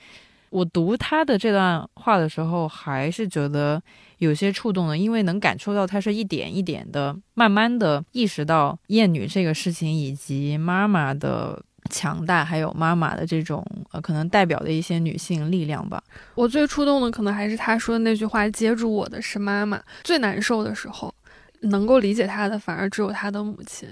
[0.49, 3.81] 我读他的这段话的时候，还是觉得
[4.17, 11.63] 有些触动的，因为能感受到他是一点一点的，慢慢的意识到艳女这个事情以及妈妈的。
[11.89, 16.03] 强大，还有妈妈的这种呃，可能代表的一些女性力量吧。
[16.35, 21.13] 我最触动的可能还是他说的那句话：“接住我的是妈妈。”最难受的时候，
[21.61, 23.87] 能够理解他的反而只有他的母亲。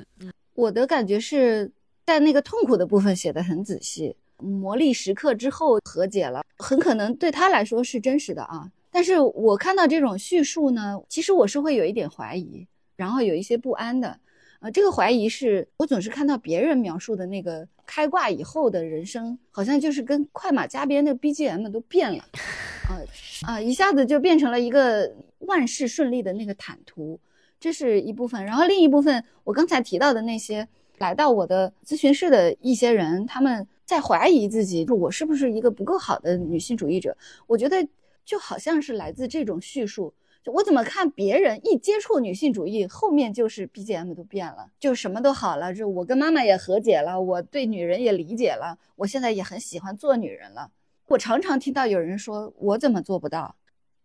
[0.54, 1.72] 我的感觉是
[2.06, 8.70] 在那个痛苦的部分写的很仔细，磨砺时刻之后和解了，很可能对他来说是真实的啊。
[8.92, 12.66] 但是我看到这种叙述呢，其实我是会有一点怀疑，
[12.96, 14.18] 然后有一些不安的。
[14.60, 22.24] 啊，这个怀疑是我总是看到别人描述的那个开挂以后的人生，好像就是跟快马加鞭的 BGM 都变了，
[22.90, 22.98] 啊
[23.46, 27.20] 啊，一下子就变成了一个万事顺利的那个坦途，
[27.60, 28.44] 这是一部分。
[28.44, 37.16] 然后另一部分，我刚才提到的那些来到我的咨询室的一些人，他们在怀疑自己，我是不是一个不够好的女性主义者？
[37.46, 37.88] 我觉得
[38.26, 40.12] 就好像是来自这种叙述。
[40.52, 45.74] 我怎么看别人一接触女性主义，后面就是 BGM 都变了，就什么都好了。
[45.74, 50.72] 就我跟妈妈也和解了，我对女人也理解了，我现在也很喜欢做女人了。
[51.08, 53.56] 我常常听到有人说，我怎么做不到？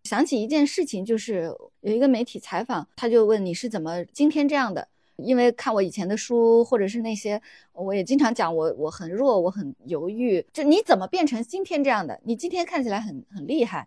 [0.04, 4.88] 想起一件事情，就是有一个媒体采访，他就问你是怎么今天这样的？
[5.16, 7.40] 因为看我以前的书，或者是那些，
[7.72, 10.44] 我也经常讲我我很弱，我很犹豫。
[10.52, 12.18] 就你怎么变成今天这样的？
[12.24, 13.86] 你今天看起来很很厉害。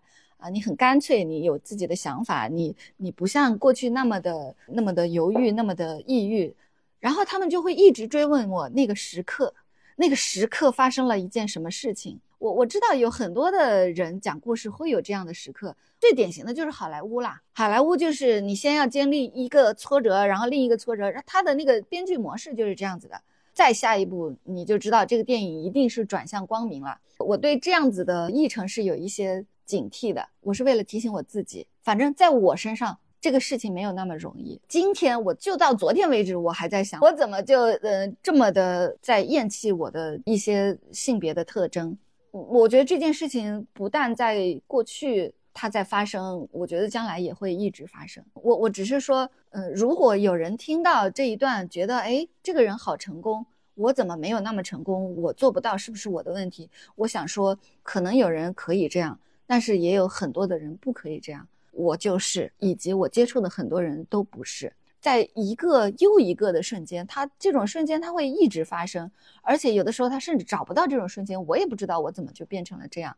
[0.50, 6.56] 你很干脆，你有自己的想法，你你不像过去那么的那么的犹豫，那么的抑郁，
[7.00, 9.54] 然后他们就会一直追问我那个时刻，
[9.96, 12.20] 那个时刻发生了一件什么事情。
[12.38, 17.41] 我我知道有很多的人讲故事会有这样的时刻，最典型的就是好莱坞啦。
[17.54, 23.20] 好莱坞就是你先要经历一个挫折，然后另一个挫折，他的那个编剧模式就是这样子的。
[23.54, 27.00] 再下一步，你就知道这个电影一定是转向光明了。
[27.20, 29.46] 我对这样子的议程是有一些。
[29.66, 31.68] 警惕的，我是为了提醒我自己。
[31.82, 34.59] 反正在我身上，这个事情没有那么容易。
[34.68, 41.97] 今天我就到昨天为止，我还在想，我怎么就呃这么的在厌弃我的一些性别的特征。
[42.32, 48.24] 我觉得这件事情不但在过去它在发生，我觉得将来也会一直发生。
[48.34, 53.45] 我我只是说，呃，如果有人听到这一段，觉得哎，这个人好成功，
[53.76, 55.16] 我怎么没有那么成功？
[55.16, 56.70] 我做不到，是不是我的问题？
[56.95, 59.18] 我想说，可能有人可以这样。
[59.48, 69.10] 但是也有很多的人不可以这样，我就是，以及我接触的很多人都不是，在一个又一个的瞬间，他这种瞬间他会一直发生，
[69.41, 73.16] 而且有的时候他甚至找不到这种瞬间，我也不知道我怎么就变成了这样，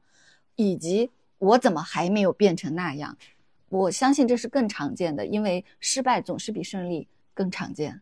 [0.56, 3.18] 以及我怎么还没有变成那样，
[3.70, 8.02] 我相信这是更常见的，因为失败总是比胜利更常见。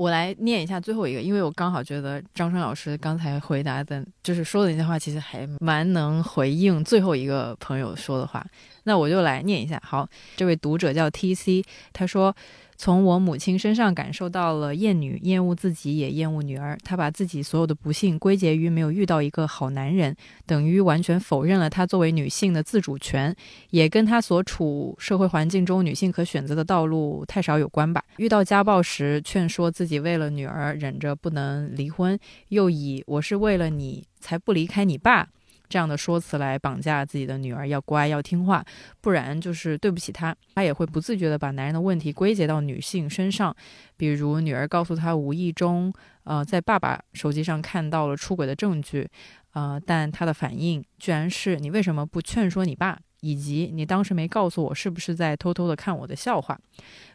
[0.00, 8.42] 我来念一下最后一个，因为我刚好觉得张川老师刚才回答的，就是说的那些话，其实还蛮能回应最后一个朋友说的话。
[8.84, 9.78] 那我就来念一下。
[9.84, 12.34] 好，这位读者叫 T C，他说。
[12.82, 16.78] 从我母亲身上感受到了厌女，厌恶自己，也厌恶女儿。
[16.82, 20.16] 她把自己所有的不幸归结于没有遇到一个好男人，
[20.46, 23.36] 等于完全否认了她作为女性的自主权，
[23.68, 28.02] 也跟她所处社会环境中女性可选择的道路太少有关吧。
[28.16, 32.18] 遇到家暴时，劝说自己为了女儿忍着不能离婚，
[32.48, 35.28] 又以我是为了你才不离开你爸。
[35.70, 38.62] 这样的说辞来绑架自己的女儿，要乖要听话，
[39.00, 40.36] 不然就是对不起她。
[40.54, 43.54] 她也会不自觉地把男人的问题归结到女性身上，
[43.96, 45.92] 比如女儿告诉他无意中，
[46.24, 49.08] 呃，在爸爸手机上看到了出轨的证据，
[49.52, 52.98] 呃，但他的反应居然是你为什么不劝说你爸？
[53.22, 56.58] 以及你当时没告诉我是不是在偷偷的看我的笑话？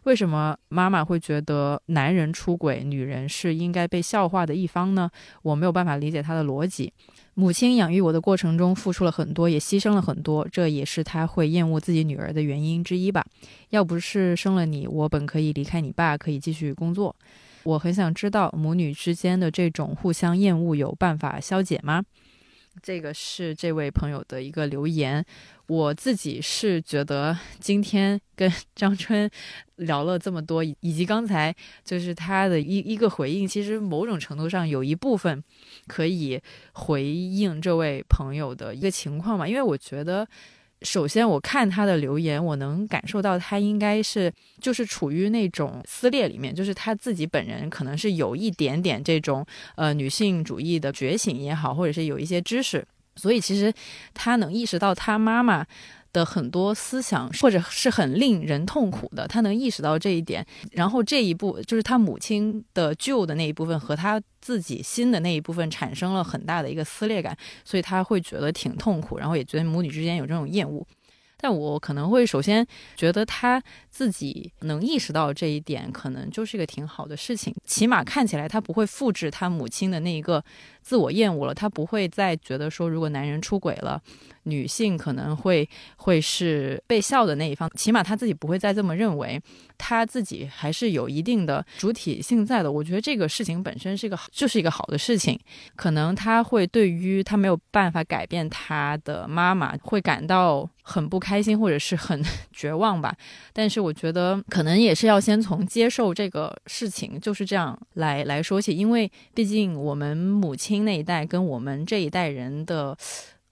[0.04, 5.10] 为什么妈妈会觉得男人出轨，女人是应该被笑话的一方呢？
[5.42, 6.94] 我没有办法理解她的逻辑。
[7.38, 13.26] 母亲养育我的过程中付出了很多，也牺牲了很多，这也是她会厌恶自己女儿的原因之一吧。
[13.72, 17.14] 要不是生了你，我本可以离开你爸，可以继续工作。
[17.64, 22.04] 我很想知道母女之间的这种互相厌恶有办法消解吗？
[22.82, 25.26] 这个是这位朋友的一个留言，
[25.68, 29.30] 我自己是觉得今天跟 张春
[29.78, 35.44] 聊了这么多，以及刚才就是他的一一个回应，其实某种程度上有一部分
[35.88, 36.42] 可以
[36.74, 40.28] 回应这位朋友的一个情况嘛，因为我觉得。
[40.86, 44.32] 首先，我看他的留言，我能感受到他应该是
[44.62, 53.74] 就是处于那种撕裂里面，就是他自己本人可能是有一点点这种呃女性主义的觉醒也好，或者是有一些知识，所以其实
[54.14, 55.66] 他能意识到他妈妈。
[56.16, 70.88] 的很多思想，或者是很令人痛苦的，他能意识到这一点，然后这一步就是他母亲的旧的那一部分和他自己新的那一部分产生了很大的一个撕裂感，所以他会觉得挺痛苦，然后也觉得母女之间有这种厌恶。
[71.38, 80.44] 但我可能会首先觉得他自己能意识到这一点，可能就是一个挺好的事情，起码看起来他不会复制他母亲的那一个
[80.86, 84.00] 自我厌恶了，他不会再觉得说如果男人出轨了。
[84.48, 89.42] 女性可能会会是被笑的那一方，起码她自己不会再这么认为，
[89.76, 92.72] 她自己还是有一定的主体性在的。
[92.72, 95.40] 我觉得这个事情本身是一个就是一个好的事情。
[95.76, 102.24] 可能他会对于他没有办法改变他的妈妈会感到很不开心或者是很
[102.54, 103.16] 绝望吧。
[103.52, 112.98] 但是我觉得可能也是要先从接受这个事情就是这样来来说起，因为毕竟我们母亲那一代跟我们这一代人的。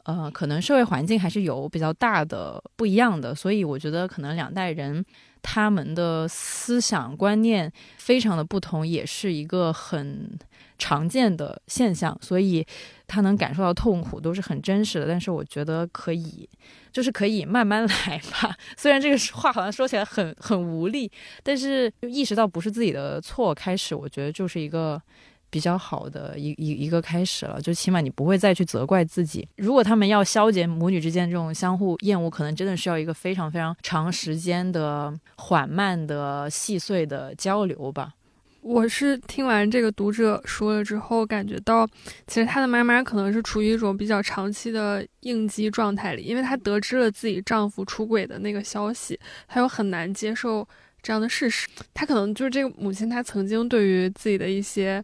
[0.06, 5.02] 呃，可能社会环境还是有比较大的不一样的，所以我觉得可能两代人
[5.42, 10.38] 他们的思想观念非常的不同，也是一个很
[10.78, 12.20] 常见的现象。
[12.22, 12.68] 所以
[13.08, 16.50] 他能感受到痛苦都是很真实的，但是我觉得可以，
[16.92, 18.54] 就是可以慢慢 来吧。
[18.76, 21.10] 虽然这个话好像说起来很很无力，
[21.44, 25.02] 但是就意识到不是自己的错，开始我觉得就是一个。
[25.54, 29.48] 比较好的一一一个开始了，就起码你不会再去责怪自己。
[29.58, 38.14] 如果他们要消解母女之间这种相互厌恶，可能真的需要一个非常非常长时间的缓慢的细碎的交流吧。
[38.62, 41.88] 我是听完这个读者说了之后，感觉到
[42.26, 50.68] 其实她的妈妈可能是处于一种比较长期的应激状态里，因为她得知了自己丈夫出轨的那个消息，她又很难接受
[51.04, 51.68] 这样的事实。
[51.94, 55.04] 她可能就是这个母亲，她曾经对于自己的一些。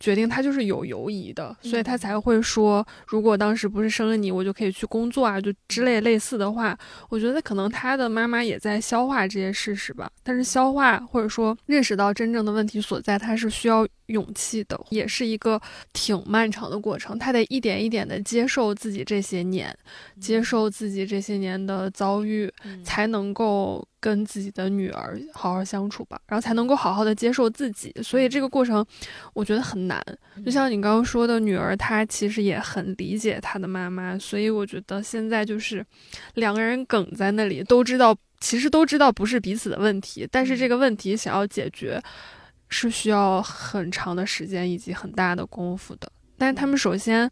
[0.00, 6.76] 决定他就是有犹疑的，所以他才会说，如果当时不是生了你，我就可以去工作啊，就之类类似的话。
[7.08, 15.60] 我觉得可能他的妈妈也在消化这些事实吧，但是消化或者说认识到真正的问题所在，他是需要勇气的，也是一个
[15.92, 17.18] 挺漫长的过程。
[17.18, 19.76] 他得一点一点的接受自己这些年，
[20.20, 23.86] 接受自己这些年的遭遇，才能够。
[24.04, 27.90] 跟自己的女儿好好相处吧，然后才能够好好的接受自己。
[28.02, 28.84] 所以这个过程，
[29.32, 30.04] 我觉得很难。
[30.44, 34.18] 就像你刚刚说的，女儿她其实也很理解她的妈妈。
[34.18, 35.82] 所以我觉得现在就是
[36.34, 41.98] 两个人梗在那里，都知道其实都知道不是彼此的问题，但是这个问题想要解决，
[42.68, 46.12] 是需要很长的时间以及很大的功夫的。
[46.36, 47.30] 但是他们首先，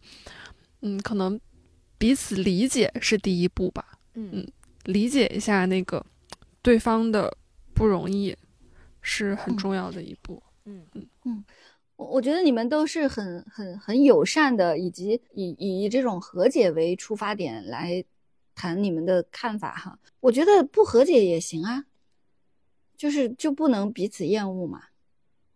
[0.80, 1.38] 嗯，可能
[1.98, 3.84] 彼此理解是第一步吧。
[4.14, 4.46] 嗯，
[4.84, 6.02] 理解一下那个。
[6.62, 7.36] 对方的
[7.74, 8.36] 不容易
[9.00, 10.40] 是很重要的一步。
[10.64, 11.44] 嗯嗯嗯，
[11.96, 18.04] 我我觉得你们都是很很很友善的，以及以以这种和解为出发点来
[18.54, 19.98] 谈你们的看法哈。
[20.20, 21.84] 我觉得不和解也行啊，
[22.96, 24.84] 就是就不能彼此厌恶嘛。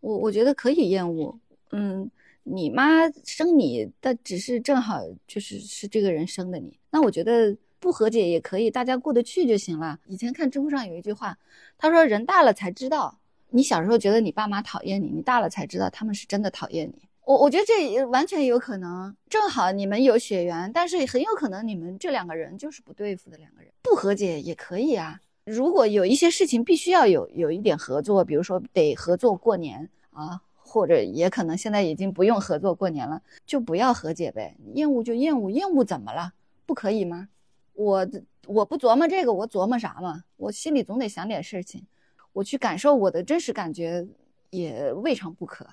[0.01, 1.39] 我我觉得可以厌恶。
[1.71, 2.11] 嗯，
[2.43, 7.57] 你妈生你，但只是正好就是是这个人生的你，那我觉得。
[7.87, 9.97] 不和解也可以，大家过得去就行了。
[10.07, 11.39] 以前看知乎上有一句话，
[11.79, 13.17] 他说：“人大了才知道，
[13.51, 23.71] 你小时候觉得你爸妈讨厌你，你大了才知道他们是真的讨厌你。”我我觉得这完全有可能，正好你们有血缘，但是很有可能你们这两个人就是不对付的两个人。
[23.83, 34.57] 不和解也可以啊，如果有一些事情必须要有有一点合作，比如说得合作过年啊，或者也可能现在已经不用合作过年了，就不要和解呗。
[34.75, 36.33] 厌恶就厌恶，厌恶怎么了？
[36.67, 37.29] 不可以吗？
[37.77, 38.09] 我
[38.47, 40.25] 我不琢磨这个，我琢磨啥嘛？
[40.37, 41.87] 我心里总得想点事情，
[42.33, 44.07] 我去感受我的真实感觉
[44.51, 45.67] 也未尝不可。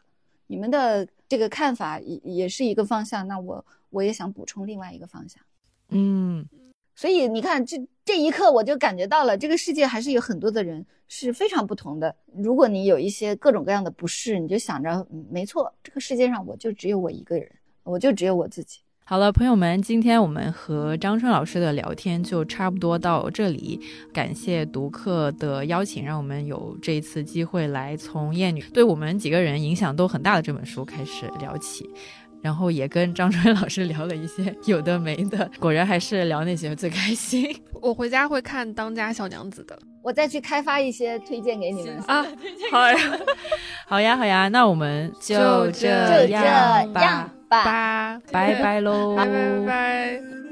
[0.48, 5.42] 你们的这个看法也也是一个方向，那我我也想补充另外一个方向。
[5.90, 6.46] 嗯，
[6.94, 12.14] 所以你看，这这一刻我就感觉到了，这个世界还是有很多的人是非常不同的。
[12.36, 17.50] 如果你有一些各种各样的不适，你就想着，没错，这个世界上我就只有我一个人，
[17.84, 18.82] 我就只有我自己。
[19.06, 23.78] 好了，朋友们，今天我们和张春老师的聊天就差不多到这里。
[24.14, 31.86] 感谢读客的邀请，让我们有这一次机会来从厌女对我们几个人影响都很大的这本书开始聊起，
[32.42, 37.54] 然后也跟张春老师聊了一些有的没的，果然还是聊那些最开心。
[37.82, 42.26] 我回家会看《当家小娘子》的，我再去开发一些推荐给你们啊。
[42.72, 42.98] 好呀，
[43.86, 47.30] 好呀，好呀，那我们就这样吧。
[47.62, 49.16] 拜拜拜喽！
[49.16, 50.43] 拜拜拜。